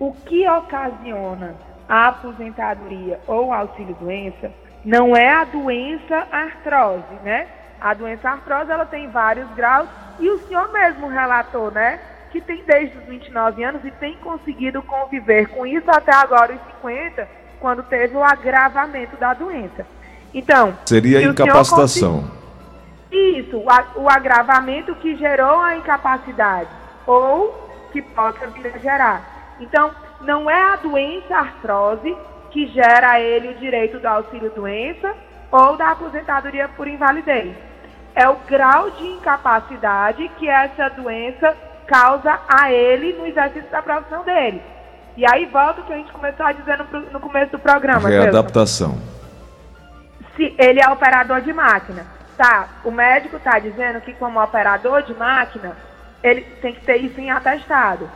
o 0.00 0.12
que 0.26 0.48
ocasiona 0.48 1.54
a 1.88 2.08
aposentadoria 2.08 3.20
ou 3.28 3.52
auxílio-doença 3.52 4.50
não 4.84 5.16
é 5.16 5.30
a 5.30 5.44
doença 5.44 6.26
artrose, 6.30 7.14
né? 7.22 7.46
A 7.80 7.94
doença 7.94 8.28
artrose, 8.28 8.70
ela 8.70 8.86
tem 8.86 9.08
vários 9.08 9.48
graus 9.52 9.88
e 10.18 10.28
o 10.28 10.38
senhor 10.46 10.70
mesmo 10.72 11.08
relatou, 11.08 11.70
né? 11.70 11.98
Que 12.30 12.40
tem 12.40 12.62
desde 12.64 12.98
os 12.98 13.04
29 13.04 13.64
anos 13.64 13.84
e 13.84 13.90
tem 13.92 14.16
conseguido 14.16 14.82
conviver 14.82 15.48
com 15.48 15.66
isso 15.66 15.90
até 15.90 16.14
agora, 16.14 16.54
os 16.54 16.60
50, 16.82 17.28
quando 17.60 17.82
teve 17.84 18.16
o 18.16 18.22
agravamento 18.22 19.16
da 19.16 19.32
doença. 19.34 19.86
Então, 20.32 20.76
Seria 20.86 21.20
se 21.20 21.26
incapacitação. 21.26 22.30
isso, 23.10 23.62
o 23.96 24.10
agravamento 24.10 24.94
que 24.96 25.14
gerou 25.16 25.60
a 25.60 25.76
incapacidade 25.76 26.68
ou 27.06 27.70
que 27.92 28.02
possa 28.02 28.46
vir 28.48 28.66
a 28.74 28.78
gerar. 28.78 29.56
Então, 29.60 29.92
não 30.20 30.50
é 30.50 30.60
a 30.60 30.76
doença 30.76 31.36
artrose 31.36 32.16
que 32.54 32.68
gera 32.68 33.10
a 33.10 33.20
ele 33.20 33.48
o 33.48 33.54
direito 33.56 33.98
do 33.98 34.06
auxílio-doença 34.06 35.12
ou 35.50 35.76
da 35.76 35.90
aposentadoria 35.90 36.68
por 36.68 36.86
invalidez. 36.86 37.52
É 38.14 38.28
o 38.28 38.36
grau 38.46 38.92
de 38.92 39.04
incapacidade 39.04 40.30
que 40.38 40.48
essa 40.48 40.88
doença 40.90 41.56
causa 41.84 42.38
a 42.48 42.72
ele 42.72 43.12
no 43.14 43.26
exercício 43.26 43.68
da 43.70 43.82
profissão 43.82 44.22
dele. 44.22 44.62
E 45.16 45.26
aí 45.28 45.46
volta 45.46 45.80
o 45.80 45.84
que 45.84 45.92
a 45.92 45.96
gente 45.96 46.12
começou 46.12 46.46
a 46.46 46.52
dizer 46.52 46.78
no, 46.78 47.00
no 47.10 47.18
começo 47.18 47.50
do 47.50 47.58
programa. 47.58 48.08
Readaptação. 48.08 49.00
se 50.36 50.54
ele 50.56 50.80
é 50.80 50.88
operador 50.88 51.40
de 51.40 51.52
máquina. 51.52 52.06
Tá, 52.36 52.68
o 52.84 52.90
médico 52.92 53.36
está 53.36 53.58
dizendo 53.58 54.00
que 54.00 54.12
como 54.14 54.40
operador 54.40 55.02
de 55.02 55.14
máquina, 55.14 55.76
ele 56.22 56.42
tem 56.62 56.72
que 56.72 56.84
ter 56.84 56.98
isso 56.98 57.20
em 57.20 57.32
atestado. 57.32 58.08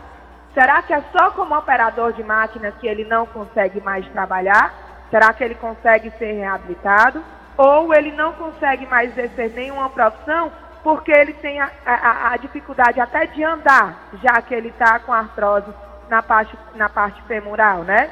Será 0.54 0.82
que 0.82 0.92
é 0.92 1.02
só 1.12 1.30
como 1.30 1.56
operador 1.56 2.12
de 2.12 2.22
máquina 2.24 2.72
que 2.72 2.86
ele 2.86 3.04
não 3.04 3.26
consegue 3.26 3.80
mais 3.80 4.06
trabalhar? 4.08 4.72
Será 5.10 5.32
que 5.32 5.44
ele 5.44 5.54
consegue 5.54 6.10
ser 6.18 6.32
reabilitado? 6.32 7.22
Ou 7.56 7.92
ele 7.94 8.12
não 8.12 8.32
consegue 8.32 8.86
mais 8.86 9.10
exercer 9.16 9.50
nenhuma 9.54 9.88
profissão 9.90 10.50
porque 10.82 11.10
ele 11.10 11.32
tem 11.34 11.60
a, 11.60 11.70
a- 11.84 12.32
a 12.32 12.36
dificuldade 12.36 13.00
até 13.00 13.26
de 13.26 13.42
andar, 13.44 14.08
já 14.22 14.40
que 14.40 14.54
ele 14.54 14.68
está 14.68 14.98
com 15.00 15.12
artrose 15.12 15.66
na 16.08 16.22
parte, 16.22 16.56
na 16.74 16.88
parte 16.88 17.20
femoral, 17.22 17.82
né? 17.82 18.10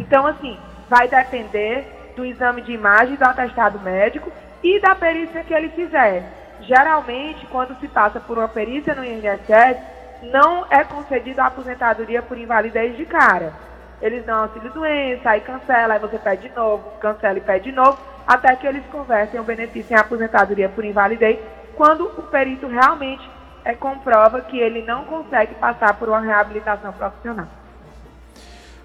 Então, 0.00 0.26
assim, 0.26 0.58
vai 0.88 1.06
depender 1.08 2.12
do 2.16 2.24
exame 2.24 2.60
de 2.62 2.72
imagem, 2.72 3.14
do 3.16 3.24
atestado 3.24 3.78
médico 3.80 4.30
e 4.62 4.80
da 4.80 4.94
perícia 4.94 5.44
que 5.44 5.54
ele 5.54 5.68
fizer. 5.70 6.24
Geralmente, 6.62 7.46
quando 7.46 7.78
se 7.78 7.86
passa 7.88 8.18
por 8.20 8.36
uma 8.36 8.48
perícia 8.48 8.94
no 8.94 9.04
INSS, 9.04 9.78
não 10.22 10.66
é 10.70 10.84
concedida 10.84 11.42
a 11.42 11.46
aposentadoria 11.46 12.22
por 12.22 12.38
invalidez 12.38 12.96
de 12.96 13.04
cara. 13.06 13.52
Eles 14.00 14.24
dão 14.24 14.42
auxílio 14.42 14.72
doença, 14.72 15.30
aí 15.30 15.40
cancela, 15.40 15.94
aí 15.94 16.00
você 16.00 16.18
pede 16.18 16.48
de 16.48 16.54
novo, 16.54 16.90
cancela 17.00 17.38
e 17.38 17.40
pede 17.40 17.70
de 17.70 17.72
novo, 17.72 17.98
até 18.26 18.54
que 18.54 18.66
eles 18.66 18.84
convertem 18.86 19.40
o 19.40 19.44
benefício 19.44 19.94
em 19.94 19.98
aposentadoria 19.98 20.68
por 20.68 20.84
invalidez, 20.84 21.38
quando 21.74 22.04
o 22.04 22.22
perito 22.22 22.66
realmente 22.66 23.28
é, 23.64 23.74
comprova 23.74 24.40
que 24.40 24.58
ele 24.58 24.82
não 24.82 25.04
consegue 25.04 25.54
passar 25.56 25.94
por 25.94 26.08
uma 26.08 26.20
reabilitação 26.20 26.92
profissional. 26.92 27.46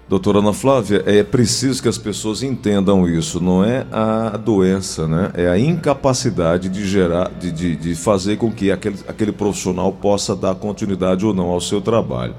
Doutora 0.06 0.40
Ana 0.40 0.52
Flávia, 0.52 1.02
é 1.06 1.22
preciso 1.22 1.82
que 1.82 1.88
as 1.88 1.96
pessoas 1.96 2.42
entendam 2.42 3.08
isso. 3.08 3.42
Não 3.42 3.64
é 3.64 3.86
a 3.90 4.36
doença, 4.36 5.08
né? 5.08 5.30
É 5.34 5.48
a 5.48 5.58
incapacidade 5.58 6.68
de 6.68 6.86
gerar, 6.86 7.30
de, 7.30 7.50
de, 7.50 7.74
de 7.74 7.94
fazer 7.94 8.36
com 8.36 8.52
que 8.52 8.70
aquele, 8.70 8.98
aquele 9.08 9.32
profissional 9.32 9.90
possa 9.90 10.36
dar 10.36 10.54
continuidade 10.56 11.24
ou 11.24 11.32
não 11.32 11.46
ao 11.46 11.60
seu 11.60 11.80
trabalho. 11.80 12.34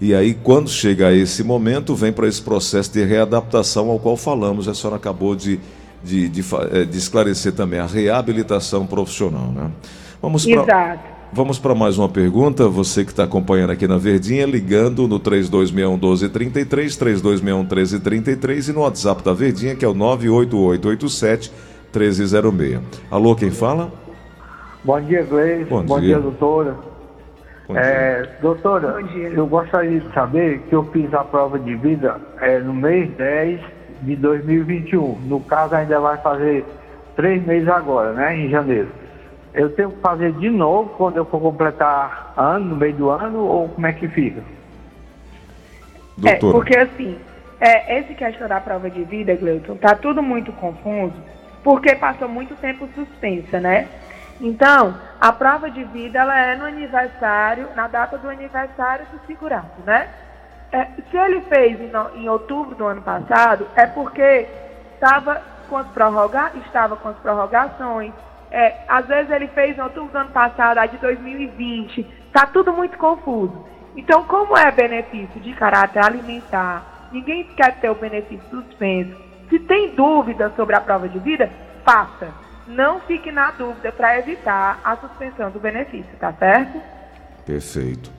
E 0.00 0.14
aí, 0.14 0.34
quando 0.34 0.68
chega 0.68 1.08
a 1.08 1.12
esse 1.12 1.44
momento, 1.44 1.94
vem 1.94 2.12
para 2.12 2.26
esse 2.26 2.42
processo 2.42 2.92
de 2.92 3.04
readaptação 3.04 3.88
ao 3.88 4.00
qual 4.00 4.16
falamos. 4.16 4.66
A 4.66 4.74
senhora 4.74 4.96
acabou 4.96 5.36
de, 5.36 5.60
de, 6.02 6.28
de, 6.28 6.44
eh, 6.72 6.84
de 6.84 6.98
esclarecer 6.98 7.52
também 7.52 7.78
a 7.78 7.86
reabilitação 7.86 8.84
profissional, 8.84 9.52
né? 9.52 9.70
Vamos 10.20 10.44
para. 10.44 11.15
Vamos 11.32 11.58
para 11.58 11.74
mais 11.74 11.98
uma 11.98 12.08
pergunta. 12.08 12.68
Você 12.68 13.04
que 13.04 13.10
está 13.10 13.24
acompanhando 13.24 13.70
aqui 13.70 13.86
na 13.86 13.98
Verdinha, 13.98 14.46
ligando 14.46 15.06
no 15.08 15.18
3261 15.18 15.92
1233, 15.92 16.96
3261 16.96 17.58
1333 17.58 18.68
e 18.68 18.72
no 18.72 18.80
WhatsApp 18.80 19.22
da 19.22 19.34
Verdinha, 19.34 19.74
que 19.74 19.84
é 19.84 19.88
o 19.88 19.94
98887 19.94 21.52
1306. 21.92 22.80
Alô, 23.10 23.34
quem 23.34 23.50
fala? 23.50 23.90
Bom 24.84 25.00
dia, 25.00 25.22
Gleice. 25.24 25.64
Bom 25.64 25.82
Bom, 25.82 25.98
dia. 25.98 26.08
dia. 26.08 26.18
doutora. 26.20 26.76
Bom 27.66 27.74
dia. 27.74 27.82
É, 27.82 28.28
doutora, 28.40 29.00
eu 29.34 29.46
gostaria 29.46 30.00
de 30.00 30.14
saber 30.14 30.60
que 30.68 30.74
eu 30.74 30.84
fiz 30.92 31.12
a 31.12 31.24
prova 31.24 31.58
de 31.58 31.74
vida 31.74 32.18
é, 32.40 32.60
no 32.60 32.72
mês 32.72 33.10
10 33.16 33.60
de 34.02 34.16
2021. 34.16 35.18
No 35.26 35.40
caso, 35.40 35.74
ainda 35.74 35.98
vai 35.98 36.16
fazer 36.18 36.64
três 37.16 37.44
meses 37.44 37.68
agora, 37.68 38.12
né? 38.12 38.38
Em 38.38 38.48
janeiro. 38.48 38.88
Eu 39.56 39.70
tenho 39.74 39.90
que 39.90 40.00
fazer 40.00 40.32
de 40.34 40.50
novo 40.50 40.90
quando 40.90 41.16
eu 41.16 41.24
for 41.24 41.40
completar 41.40 42.34
ano, 42.36 42.66
no 42.66 42.76
meio 42.76 42.94
do 42.94 43.10
ano, 43.10 43.38
ou 43.38 43.68
como 43.70 43.86
é 43.86 43.92
que 43.92 44.06
fica? 44.06 44.42
É, 46.24 46.34
porque 46.36 46.76
assim, 46.76 47.18
é, 47.58 47.98
esse 47.98 48.14
questão 48.14 48.46
da 48.46 48.60
prova 48.60 48.90
de 48.90 49.02
vida, 49.04 49.34
Gleuton, 49.34 49.76
tá 49.76 49.94
tudo 49.94 50.22
muito 50.22 50.52
confuso, 50.52 51.16
porque 51.64 51.94
passou 51.94 52.28
muito 52.28 52.54
tempo 52.56 52.86
suspensa, 52.94 53.58
né? 53.58 53.88
Então, 54.40 54.94
a 55.18 55.32
prova 55.32 55.70
de 55.70 55.82
vida, 55.84 56.18
ela 56.18 56.38
é 56.38 56.54
no 56.54 56.66
aniversário, 56.66 57.68
na 57.74 57.88
data 57.88 58.18
do 58.18 58.28
aniversário 58.28 59.06
do 59.06 59.26
segurado, 59.26 59.70
né? 59.86 60.08
É, 60.70 60.84
se 61.10 61.16
ele 61.16 61.40
fez 61.42 61.80
em, 61.80 62.20
em 62.20 62.28
outubro 62.28 62.74
do 62.74 62.84
ano 62.84 63.00
passado, 63.00 63.66
é 63.74 63.86
porque 63.86 64.46
estava 64.94 65.40
com 65.68 65.78
as 65.78 65.86
prorroga 65.88 66.52
estava 66.66 66.96
com 66.96 67.08
as 67.08 67.16
prorrogações. 67.16 68.12
É, 68.56 68.84
às 68.88 69.06
vezes 69.06 69.30
ele 69.30 69.48
fez 69.48 69.76
em 69.76 69.80
outubro 69.80 70.10
do 70.10 70.18
ano 70.18 70.30
passado, 70.30 70.78
a 70.78 70.86
de 70.86 70.96
2020. 70.98 72.06
Está 72.26 72.46
tudo 72.46 72.72
muito 72.72 72.96
confuso. 72.96 73.66
Então, 73.94 74.24
como 74.24 74.56
é 74.56 74.70
benefício 74.70 75.40
de 75.40 75.52
caráter 75.52 76.04
alimentar 76.04 76.96
Ninguém 77.12 77.44
quer 77.56 77.80
ter 77.80 77.90
o 77.90 77.94
benefício 77.94 78.44
suspenso. 78.50 79.16
Se 79.48 79.58
tem 79.60 79.94
dúvida 79.94 80.52
sobre 80.56 80.74
a 80.74 80.80
prova 80.80 81.08
de 81.08 81.18
vida, 81.18 81.50
faça. 81.84 82.28
Não 82.66 83.00
fique 83.00 83.30
na 83.30 83.52
dúvida 83.52 83.92
para 83.92 84.18
evitar 84.18 84.80
a 84.84 84.96
suspensão 84.96 85.50
do 85.50 85.60
benefício, 85.60 86.10
tá 86.18 86.32
certo? 86.32 86.80
Perfeito. 87.44 88.15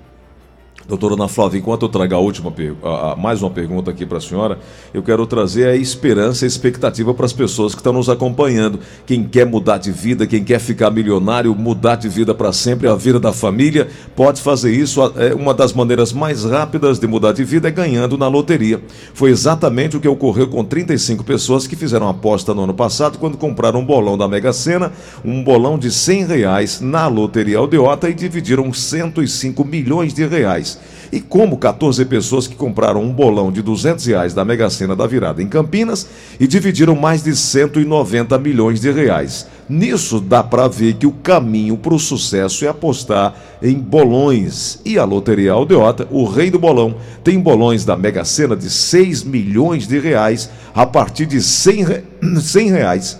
Doutora 0.87 1.15
Ana 1.15 1.27
Flávia, 1.27 1.59
enquanto 1.59 1.83
eu 1.83 1.89
trago 1.89 2.15
a 2.15 2.17
última, 2.17 2.53
a, 2.81 3.11
a, 3.11 3.15
mais 3.17 3.41
uma 3.41 3.49
pergunta 3.49 3.91
aqui 3.91 4.05
para 4.05 4.19
a 4.19 4.21
senhora, 4.21 4.57
eu 4.93 5.03
quero 5.03 5.27
trazer 5.27 5.67
a 5.67 5.75
esperança 5.75 6.45
e 6.45 6.47
expectativa 6.47 7.13
para 7.13 7.25
as 7.25 7.33
pessoas 7.33 7.75
que 7.75 7.81
estão 7.81 7.91
nos 7.91 8.07
acompanhando. 8.07 8.79
Quem 9.05 9.25
quer 9.25 9.45
mudar 9.45 9.79
de 9.79 9.91
vida, 9.91 10.25
quem 10.25 10.45
quer 10.45 10.59
ficar 10.59 10.89
milionário, 10.89 11.53
mudar 11.53 11.97
de 11.97 12.07
vida 12.07 12.33
para 12.33 12.53
sempre, 12.53 12.87
a 12.87 12.95
vida 12.95 13.19
da 13.19 13.33
família, 13.33 13.89
pode 14.15 14.41
fazer 14.41 14.71
isso. 14.71 15.01
É 15.17 15.35
uma 15.35 15.53
das 15.53 15.73
maneiras 15.73 16.13
mais 16.13 16.45
rápidas 16.45 16.99
de 16.99 17.05
mudar 17.05 17.33
de 17.33 17.43
vida 17.43 17.67
é 17.67 17.71
ganhando 17.71 18.17
na 18.17 18.29
loteria. 18.29 18.81
Foi 19.13 19.29
exatamente 19.29 19.97
o 19.97 19.99
que 19.99 20.07
ocorreu 20.07 20.47
com 20.47 20.63
35 20.63 21.21
pessoas 21.25 21.67
que 21.67 21.75
fizeram 21.75 22.07
aposta 22.07 22.53
no 22.53 22.63
ano 22.63 22.73
passado 22.73 23.17
quando 23.17 23.37
compraram 23.37 23.81
um 23.81 23.85
bolão 23.85 24.17
da 24.17 24.25
Mega 24.25 24.53
Sena, 24.53 24.93
um 25.25 25.43
bolão 25.43 25.77
de 25.77 25.91
100 25.91 26.27
reais 26.27 26.79
na 26.79 27.07
loteria 27.07 27.57
Aldeota 27.57 28.09
e 28.09 28.13
dividiram 28.13 28.71
105 28.71 29.65
milhões 29.65 30.13
de 30.13 30.25
reais. 30.25 30.76
E 31.11 31.19
como 31.21 31.57
14 31.57 32.03
pessoas 32.05 32.47
que 32.47 32.55
compraram 32.55 33.01
um 33.01 33.11
bolão 33.11 33.51
de 33.51 33.61
200 33.61 34.05
reais 34.05 34.33
da 34.33 34.43
Mega 34.43 34.69
Sena 34.69 34.95
da 34.95 35.07
virada 35.07 35.41
em 35.41 35.47
Campinas 35.47 36.07
e 36.39 36.47
dividiram 36.47 36.95
mais 36.95 37.23
de 37.23 37.35
190 37.35 38.37
milhões 38.39 38.81
de 38.81 38.91
reais. 38.91 39.47
Nisso 39.69 40.19
dá 40.19 40.43
para 40.43 40.67
ver 40.67 40.95
que 40.95 41.07
o 41.07 41.11
caminho 41.11 41.77
para 41.77 41.93
o 41.93 41.99
sucesso 41.99 42.65
é 42.65 42.67
apostar 42.67 43.35
em 43.61 43.75
bolões. 43.75 44.79
E 44.85 44.97
a 44.97 45.05
Loteria 45.05 45.53
Aldeota, 45.53 46.07
o 46.11 46.25
rei 46.25 46.49
do 46.49 46.59
bolão, 46.59 46.95
tem 47.23 47.39
bolões 47.39 47.85
da 47.85 47.95
Mega 47.95 48.25
Sena 48.25 48.55
de 48.55 48.69
6 48.69 49.23
milhões 49.23 49.87
de 49.87 49.99
reais 49.99 50.49
a 50.73 50.85
partir 50.85 51.25
de 51.25 51.41
100, 51.41 51.83
re... 51.83 52.03
100 52.39 52.69
reais. 52.71 53.19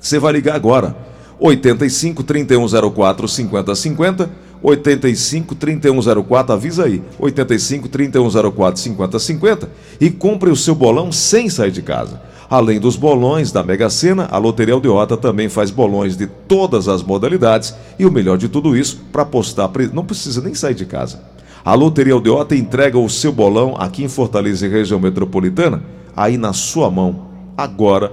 Você 0.00 0.18
vai 0.18 0.32
ligar 0.32 0.56
agora. 0.56 0.96
85 1.38 2.22
3104 2.22 3.26
5050 3.26 4.30
85 4.62 5.54
3104, 5.54 6.54
avisa 6.54 6.84
aí, 6.84 7.02
85 7.18 7.88
3104 7.88 8.80
5050 8.80 9.70
e 10.00 10.10
compre 10.10 10.50
o 10.50 10.56
seu 10.56 10.74
bolão 10.74 11.10
sem 11.10 11.48
sair 11.48 11.72
de 11.72 11.82
casa. 11.82 12.20
Além 12.48 12.78
dos 12.78 12.96
bolões 12.96 13.50
da 13.50 13.62
Mega 13.62 13.88
Sena, 13.88 14.28
a 14.30 14.36
Loteria 14.36 14.74
Aldeota 14.74 15.16
também 15.16 15.48
faz 15.48 15.70
bolões 15.70 16.16
de 16.16 16.26
todas 16.26 16.86
as 16.86 17.02
modalidades 17.02 17.74
e 17.98 18.04
o 18.04 18.12
melhor 18.12 18.36
de 18.36 18.48
tudo 18.48 18.76
isso, 18.76 19.00
para 19.10 19.22
apostar, 19.22 19.70
não 19.92 20.04
precisa 20.04 20.40
nem 20.42 20.54
sair 20.54 20.74
de 20.74 20.84
casa. 20.84 21.22
A 21.64 21.74
Loteria 21.74 22.12
Aldeota 22.12 22.54
entrega 22.54 22.98
o 22.98 23.08
seu 23.08 23.32
bolão 23.32 23.74
aqui 23.78 24.04
em 24.04 24.08
Fortaleza 24.08 24.66
e 24.66 24.68
região 24.68 25.00
metropolitana, 25.00 25.82
aí 26.14 26.36
na 26.36 26.52
sua 26.52 26.90
mão, 26.90 27.26
agora 27.56 28.12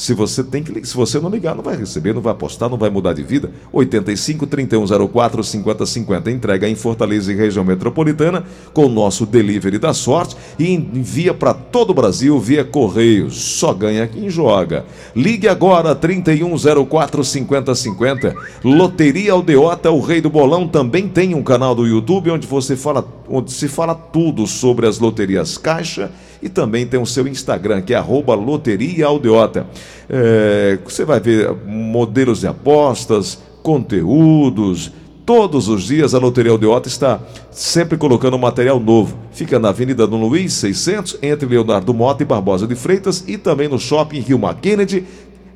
se 0.00 0.14
você 0.14 0.42
tem 0.42 0.62
que 0.62 0.86
se 0.86 0.96
você 0.96 1.20
não 1.20 1.28
ligar, 1.28 1.54
não 1.54 1.62
vai 1.62 1.76
receber, 1.76 2.14
não 2.14 2.22
vai 2.22 2.32
apostar, 2.32 2.70
não 2.70 2.78
vai 2.78 2.88
mudar 2.88 3.12
de 3.12 3.22
vida. 3.22 3.50
85 3.70 4.46
3104 4.46 5.44
5050 5.44 6.30
entrega 6.30 6.66
em 6.66 6.74
Fortaleza 6.74 7.30
e 7.30 7.36
região 7.36 7.62
metropolitana 7.62 8.42
com 8.72 8.86
o 8.86 8.88
nosso 8.88 9.26
delivery 9.26 9.78
da 9.78 9.92
sorte 9.92 10.34
e 10.58 10.72
envia 10.72 11.34
para 11.34 11.52
todo 11.52 11.90
o 11.90 11.94
Brasil 11.94 12.40
via 12.40 12.64
correios. 12.64 13.36
Só 13.58 13.74
ganha 13.74 14.06
quem 14.06 14.30
joga. 14.30 14.86
Ligue 15.14 15.46
agora 15.46 15.94
3104 15.94 17.22
5050. 17.22 18.34
Loteria 18.64 19.32
Aldeota, 19.34 19.90
o 19.90 20.00
rei 20.00 20.22
do 20.22 20.30
bolão 20.30 20.66
também 20.66 21.10
tem 21.10 21.34
um 21.34 21.42
canal 21.42 21.74
do 21.74 21.86
YouTube 21.86 22.30
onde 22.30 22.46
você 22.46 22.74
fala 22.74 23.06
onde 23.28 23.52
se 23.52 23.68
fala 23.68 23.94
tudo 23.94 24.46
sobre 24.46 24.86
as 24.86 24.98
loterias 24.98 25.58
Caixa 25.58 26.10
e 26.42 26.48
também 26.48 26.86
tem 26.86 27.00
o 27.00 27.06
seu 27.06 27.26
Instagram, 27.26 27.82
que 27.82 27.94
é 27.94 27.96
arroba 27.96 28.34
Loteria 28.34 29.06
Aldeota. 29.06 29.66
É, 30.08 30.78
você 30.84 31.04
vai 31.04 31.20
ver 31.20 31.54
modelos 31.66 32.40
de 32.40 32.46
apostas, 32.46 33.38
conteúdos. 33.62 34.92
Todos 35.24 35.68
os 35.68 35.84
dias 35.84 36.14
a 36.14 36.18
Loteria 36.18 36.50
Aldeota 36.50 36.88
está 36.88 37.20
sempre 37.50 37.96
colocando 37.96 38.38
material 38.38 38.80
novo. 38.80 39.16
Fica 39.30 39.58
na 39.58 39.68
Avenida 39.68 40.06
Dom 40.06 40.20
Luiz, 40.20 40.54
600, 40.54 41.18
entre 41.22 41.46
Leonardo 41.46 41.94
Mota 41.94 42.22
e 42.22 42.26
Barbosa 42.26 42.66
de 42.66 42.74
Freitas 42.74 43.22
e 43.28 43.38
também 43.38 43.68
no 43.68 43.78
Shopping 43.78 44.20
Rio 44.20 44.40
Kennedy, 44.60 45.04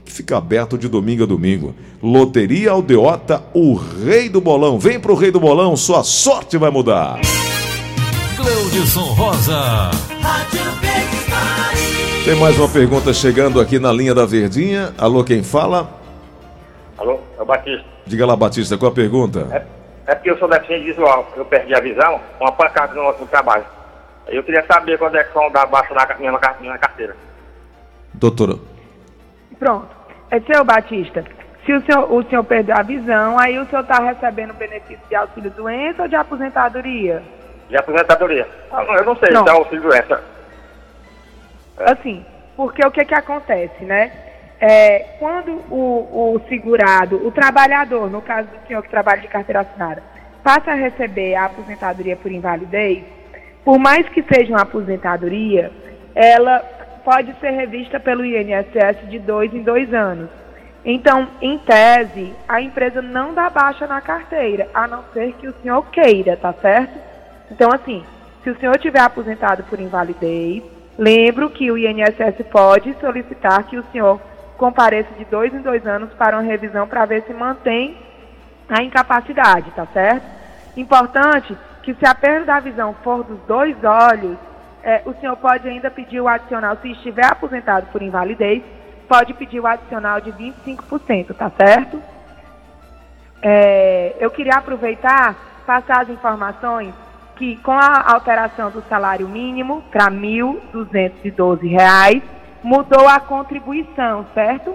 que 0.04 0.12
fica 0.12 0.36
aberto 0.36 0.78
de 0.78 0.86
domingo 0.86 1.24
a 1.24 1.26
domingo. 1.26 1.74
Loteria 2.02 2.70
Aldeota, 2.70 3.42
o 3.52 3.74
rei 3.74 4.28
do 4.28 4.40
bolão. 4.40 4.78
Vem 4.78 5.00
pro 5.00 5.14
rei 5.14 5.30
do 5.30 5.40
bolão, 5.40 5.76
sua 5.76 6.04
sorte 6.04 6.56
vai 6.56 6.70
mudar. 6.70 7.18
Cleudson 8.44 9.14
Rosa. 9.14 9.90
Tem 12.26 12.34
mais 12.34 12.58
uma 12.58 12.68
pergunta 12.68 13.10
chegando 13.14 13.58
aqui 13.58 13.78
na 13.78 13.90
linha 13.90 14.14
da 14.14 14.26
Verdinha. 14.26 14.92
Alô, 14.98 15.24
quem 15.24 15.42
fala? 15.42 15.88
Alô, 16.98 17.20
é 17.38 17.40
o 17.40 17.44
Batista. 17.46 17.86
Diga 18.06 18.26
lá, 18.26 18.36
Batista, 18.36 18.76
qual 18.76 18.92
a 18.92 18.94
pergunta? 18.94 19.48
É, 19.50 20.12
é 20.12 20.14
porque 20.14 20.30
eu 20.30 20.36
sou 20.36 20.46
deficiente 20.46 20.84
visual, 20.84 21.26
eu 21.34 21.44
perdi 21.46 21.74
a 21.74 21.80
visão, 21.80 22.20
uma 22.38 22.52
pancada 22.52 22.92
no 22.92 23.04
nosso 23.04 23.24
trabalho. 23.24 23.64
Eu 24.28 24.42
queria 24.44 24.64
saber 24.66 24.98
quando 24.98 25.16
é 25.16 25.24
que 25.24 25.32
vão 25.32 25.50
dar 25.50 25.64
baixa 25.64 25.94
na 25.94 26.06
minha, 26.18 26.38
minha 26.60 26.76
carteira. 26.76 27.16
Doutora. 28.12 28.58
Pronto. 29.58 29.88
É 30.30 30.38
seu 30.40 30.62
Batista. 30.62 31.24
Se 31.64 31.72
o 31.72 31.80
senhor, 31.86 32.12
o 32.12 32.22
senhor 32.24 32.44
perdeu 32.44 32.76
a 32.76 32.82
visão, 32.82 33.38
aí 33.38 33.58
o 33.58 33.66
senhor 33.70 33.80
está 33.80 34.02
recebendo 34.02 34.52
benefício 34.52 35.00
de 35.08 35.14
auxílio 35.14 35.50
doença 35.50 36.02
ou 36.02 36.08
de 36.08 36.14
aposentadoria? 36.14 37.22
De 37.68 37.76
aposentadoria. 37.76 38.46
Ah, 38.70 38.84
eu 38.98 39.04
não 39.04 39.16
sei 39.16 39.32
não. 39.32 39.44
se 39.44 39.48
é 39.48 39.52
auxílio 39.52 39.82
doença. 39.82 40.22
Assim, 41.78 42.24
porque 42.56 42.86
o 42.86 42.90
que 42.90 43.04
que 43.04 43.14
acontece, 43.14 43.84
né? 43.84 44.12
É, 44.60 45.16
quando 45.18 45.52
o, 45.70 46.34
o 46.34 46.40
segurado, 46.48 47.26
o 47.26 47.30
trabalhador, 47.32 48.08
no 48.08 48.22
caso 48.22 48.48
do 48.48 48.66
senhor 48.66 48.82
que 48.82 48.88
trabalha 48.88 49.20
de 49.20 49.28
carteira 49.28 49.60
assinada, 49.60 50.02
passa 50.42 50.70
a 50.70 50.74
receber 50.74 51.34
a 51.34 51.46
aposentadoria 51.46 52.16
por 52.16 52.30
invalidez, 52.30 53.04
por 53.64 53.78
mais 53.78 54.08
que 54.08 54.22
seja 54.22 54.52
uma 54.52 54.62
aposentadoria, 54.62 55.72
ela 56.14 56.60
pode 57.04 57.34
ser 57.40 57.50
revista 57.50 57.98
pelo 57.98 58.24
INSS 58.24 59.08
de 59.08 59.18
dois 59.18 59.52
em 59.52 59.62
dois 59.62 59.92
anos. 59.92 60.30
Então, 60.84 61.28
em 61.40 61.58
tese, 61.58 62.34
a 62.46 62.60
empresa 62.60 63.00
não 63.00 63.32
dá 63.32 63.48
baixa 63.48 63.86
na 63.86 64.02
carteira, 64.02 64.68
a 64.74 64.86
não 64.86 65.02
ser 65.14 65.32
que 65.34 65.48
o 65.48 65.54
senhor 65.62 65.82
queira, 65.90 66.36
tá 66.36 66.52
certo? 66.52 67.13
Então, 67.50 67.70
assim, 67.72 68.04
se 68.42 68.50
o 68.50 68.58
senhor 68.58 68.78
tiver 68.78 69.00
aposentado 69.00 69.62
por 69.64 69.80
invalidez, 69.80 70.62
lembro 70.98 71.50
que 71.50 71.70
o 71.70 71.78
INSS 71.78 72.44
pode 72.50 72.94
solicitar 73.00 73.64
que 73.64 73.78
o 73.78 73.84
senhor 73.92 74.20
compareça 74.56 75.12
de 75.18 75.24
dois 75.24 75.52
em 75.52 75.60
dois 75.60 75.86
anos 75.86 76.12
para 76.14 76.36
uma 76.36 76.42
revisão 76.42 76.86
para 76.86 77.04
ver 77.04 77.22
se 77.22 77.32
mantém 77.32 77.96
a 78.68 78.82
incapacidade, 78.82 79.70
tá 79.72 79.86
certo? 79.86 80.24
Importante 80.76 81.56
que 81.82 81.94
se 81.94 82.06
a 82.06 82.14
perda 82.14 82.46
da 82.46 82.60
visão 82.60 82.94
for 83.02 83.24
dos 83.24 83.38
dois 83.46 83.76
olhos, 83.84 84.36
é, 84.82 85.02
o 85.04 85.14
senhor 85.14 85.36
pode 85.36 85.68
ainda 85.68 85.90
pedir 85.90 86.20
o 86.20 86.28
adicional, 86.28 86.76
se 86.80 86.90
estiver 86.90 87.26
aposentado 87.26 87.86
por 87.86 88.02
invalidez, 88.02 88.62
pode 89.08 89.34
pedir 89.34 89.60
o 89.60 89.66
adicional 89.66 90.20
de 90.20 90.32
25%, 90.32 91.34
tá 91.34 91.50
certo? 91.50 92.02
É, 93.42 94.16
eu 94.18 94.30
queria 94.30 94.54
aproveitar, 94.54 95.34
passar 95.66 96.02
as 96.02 96.08
informações 96.08 96.94
que 97.36 97.56
com 97.56 97.72
a 97.72 98.12
alteração 98.12 98.70
do 98.70 98.82
salário 98.88 99.28
mínimo 99.28 99.82
para 99.90 100.08
R$ 100.08 100.16
1.212, 100.16 102.22
mudou 102.62 103.08
a 103.08 103.18
contribuição, 103.20 104.24
certo? 104.32 104.74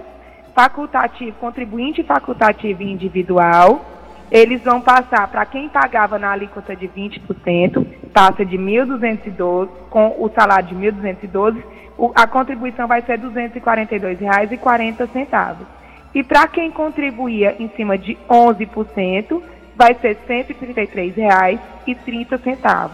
Facultativo, 0.54 1.36
contribuinte 1.38 2.02
facultativo 2.02 2.82
e 2.82 2.92
individual, 2.92 3.82
eles 4.30 4.62
vão 4.62 4.80
passar 4.80 5.26
para 5.28 5.44
quem 5.44 5.68
pagava 5.68 6.16
na 6.18 6.30
alíquota 6.30 6.74
de 6.76 6.86
20%, 6.86 7.84
passa 8.12 8.44
de 8.44 8.56
1.212, 8.56 9.68
com 9.90 10.14
o 10.18 10.30
salário 10.34 10.68
de 10.68 10.74
1.212, 10.74 11.62
a 12.14 12.26
contribuição 12.26 12.86
vai 12.86 13.02
ser 13.02 13.18
R$ 13.18 13.28
242,40. 13.28 15.56
E 16.14 16.22
para 16.22 16.46
quem 16.48 16.70
contribuía 16.70 17.54
em 17.58 17.68
cima 17.70 17.98
de 17.98 18.16
11%, 18.28 19.42
vai 19.76 19.94
ser 19.94 20.16
R$ 20.26 20.44
133,30. 20.44 22.90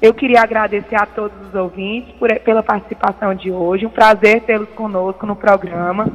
Eu 0.00 0.12
queria 0.12 0.42
agradecer 0.42 0.96
a 0.96 1.06
todos 1.06 1.40
os 1.46 1.54
ouvintes 1.54 2.12
por, 2.16 2.28
pela 2.40 2.62
participação 2.62 3.34
de 3.34 3.52
hoje. 3.52 3.86
Um 3.86 3.90
prazer 3.90 4.42
tê-los 4.42 4.68
conosco 4.70 5.24
no 5.24 5.36
programa. 5.36 6.08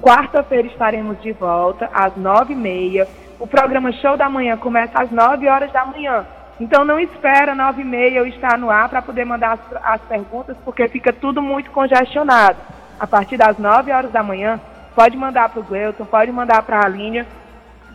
Quarta-feira 0.00 0.68
estaremos 0.68 1.20
de 1.20 1.32
volta 1.32 1.90
às 1.92 2.16
nove 2.16 2.52
e 2.52 2.56
meia. 2.56 3.08
O 3.40 3.46
programa 3.46 3.90
Show 3.92 4.16
da 4.16 4.28
Manhã 4.28 4.56
começa 4.56 5.02
às 5.02 5.10
nove 5.10 5.48
horas 5.48 5.72
da 5.72 5.84
manhã. 5.84 6.24
Então 6.60 6.84
não 6.84 7.00
espera 7.00 7.56
nove 7.56 7.82
e 7.82 7.84
meia 7.84 8.18
eu 8.18 8.26
estar 8.28 8.56
no 8.56 8.70
ar 8.70 8.88
para 8.88 9.02
poder 9.02 9.24
mandar 9.24 9.54
as, 9.54 9.60
as 9.82 10.00
perguntas, 10.02 10.56
porque 10.64 10.86
fica 10.86 11.12
tudo 11.12 11.42
muito 11.42 11.72
congestionado. 11.72 12.58
A 13.00 13.06
partir 13.08 13.36
das 13.36 13.58
nove 13.58 13.90
horas 13.90 14.12
da 14.12 14.22
manhã, 14.22 14.60
pode 14.94 15.16
mandar 15.16 15.48
para 15.48 15.58
o 15.58 15.64
Gleuton, 15.64 16.04
pode 16.04 16.30
mandar 16.30 16.62
para 16.62 16.78
a 16.78 16.86
Aline 16.86 17.26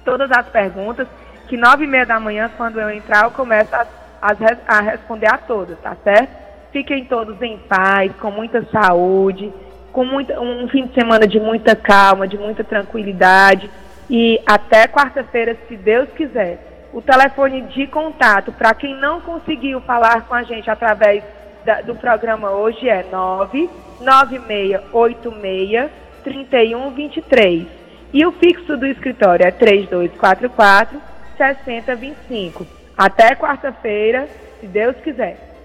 todas 0.04 0.30
as 0.32 0.50
perguntas 0.50 1.08
que 1.48 1.58
nove 1.58 1.86
e 1.86 1.88
meia 1.88 2.06
da 2.06 2.20
manhã, 2.20 2.52
quando 2.58 2.80
eu 2.80 2.90
entrar, 2.90 3.24
eu 3.24 3.32
começo 3.32 3.74
a, 3.76 3.88
a, 4.22 4.36
a 4.68 4.82
responder 4.82 5.28
a 5.28 5.38
todas, 5.38 5.80
tá 5.80 5.96
certo? 6.04 6.30
Fiquem 6.72 7.06
todos 7.06 7.42
em 7.42 7.58
paz, 7.58 8.12
com 8.20 8.30
muita 8.30 8.64
saúde, 8.66 9.52
com 9.92 10.06
muita, 10.06 10.40
um 10.40 10.68
fim 10.68 10.86
de 10.86 10.94
semana 10.94 11.26
de 11.26 11.40
muita 11.40 11.76
calma, 11.76 12.28
de 12.28 12.38
muita 12.38 12.64
tranquilidade. 12.64 13.68
E 14.10 14.40
até 14.46 14.88
quarta-feira, 14.88 15.58
se 15.68 15.76
Deus 15.76 16.08
quiser. 16.16 16.60
O 16.94 17.02
telefone 17.02 17.64
de 17.64 17.88
contato 17.88 18.52
para 18.52 18.74
quem 18.74 18.96
não 18.96 19.20
conseguiu 19.22 19.82
falar 19.82 20.28
com 20.28 20.34
a 20.34 20.44
gente 20.44 20.70
através 20.70 21.24
da, 21.66 21.82
do 21.82 21.96
programa 21.96 22.52
hoje 22.52 22.88
é 22.88 23.06
99686 23.12 25.92
3123. 26.24 27.68
E 28.14 28.26
o 28.26 28.32
fixo 28.34 28.78
do 28.78 28.86
escritório 28.86 29.46
é 29.46 29.52
3244 29.52 31.02
6025. 31.38 32.68
Até 32.98 33.36
quarta-feira, 33.36 34.28
se 34.60 34.68
Deus 34.68 34.96
quiser. 35.04 35.47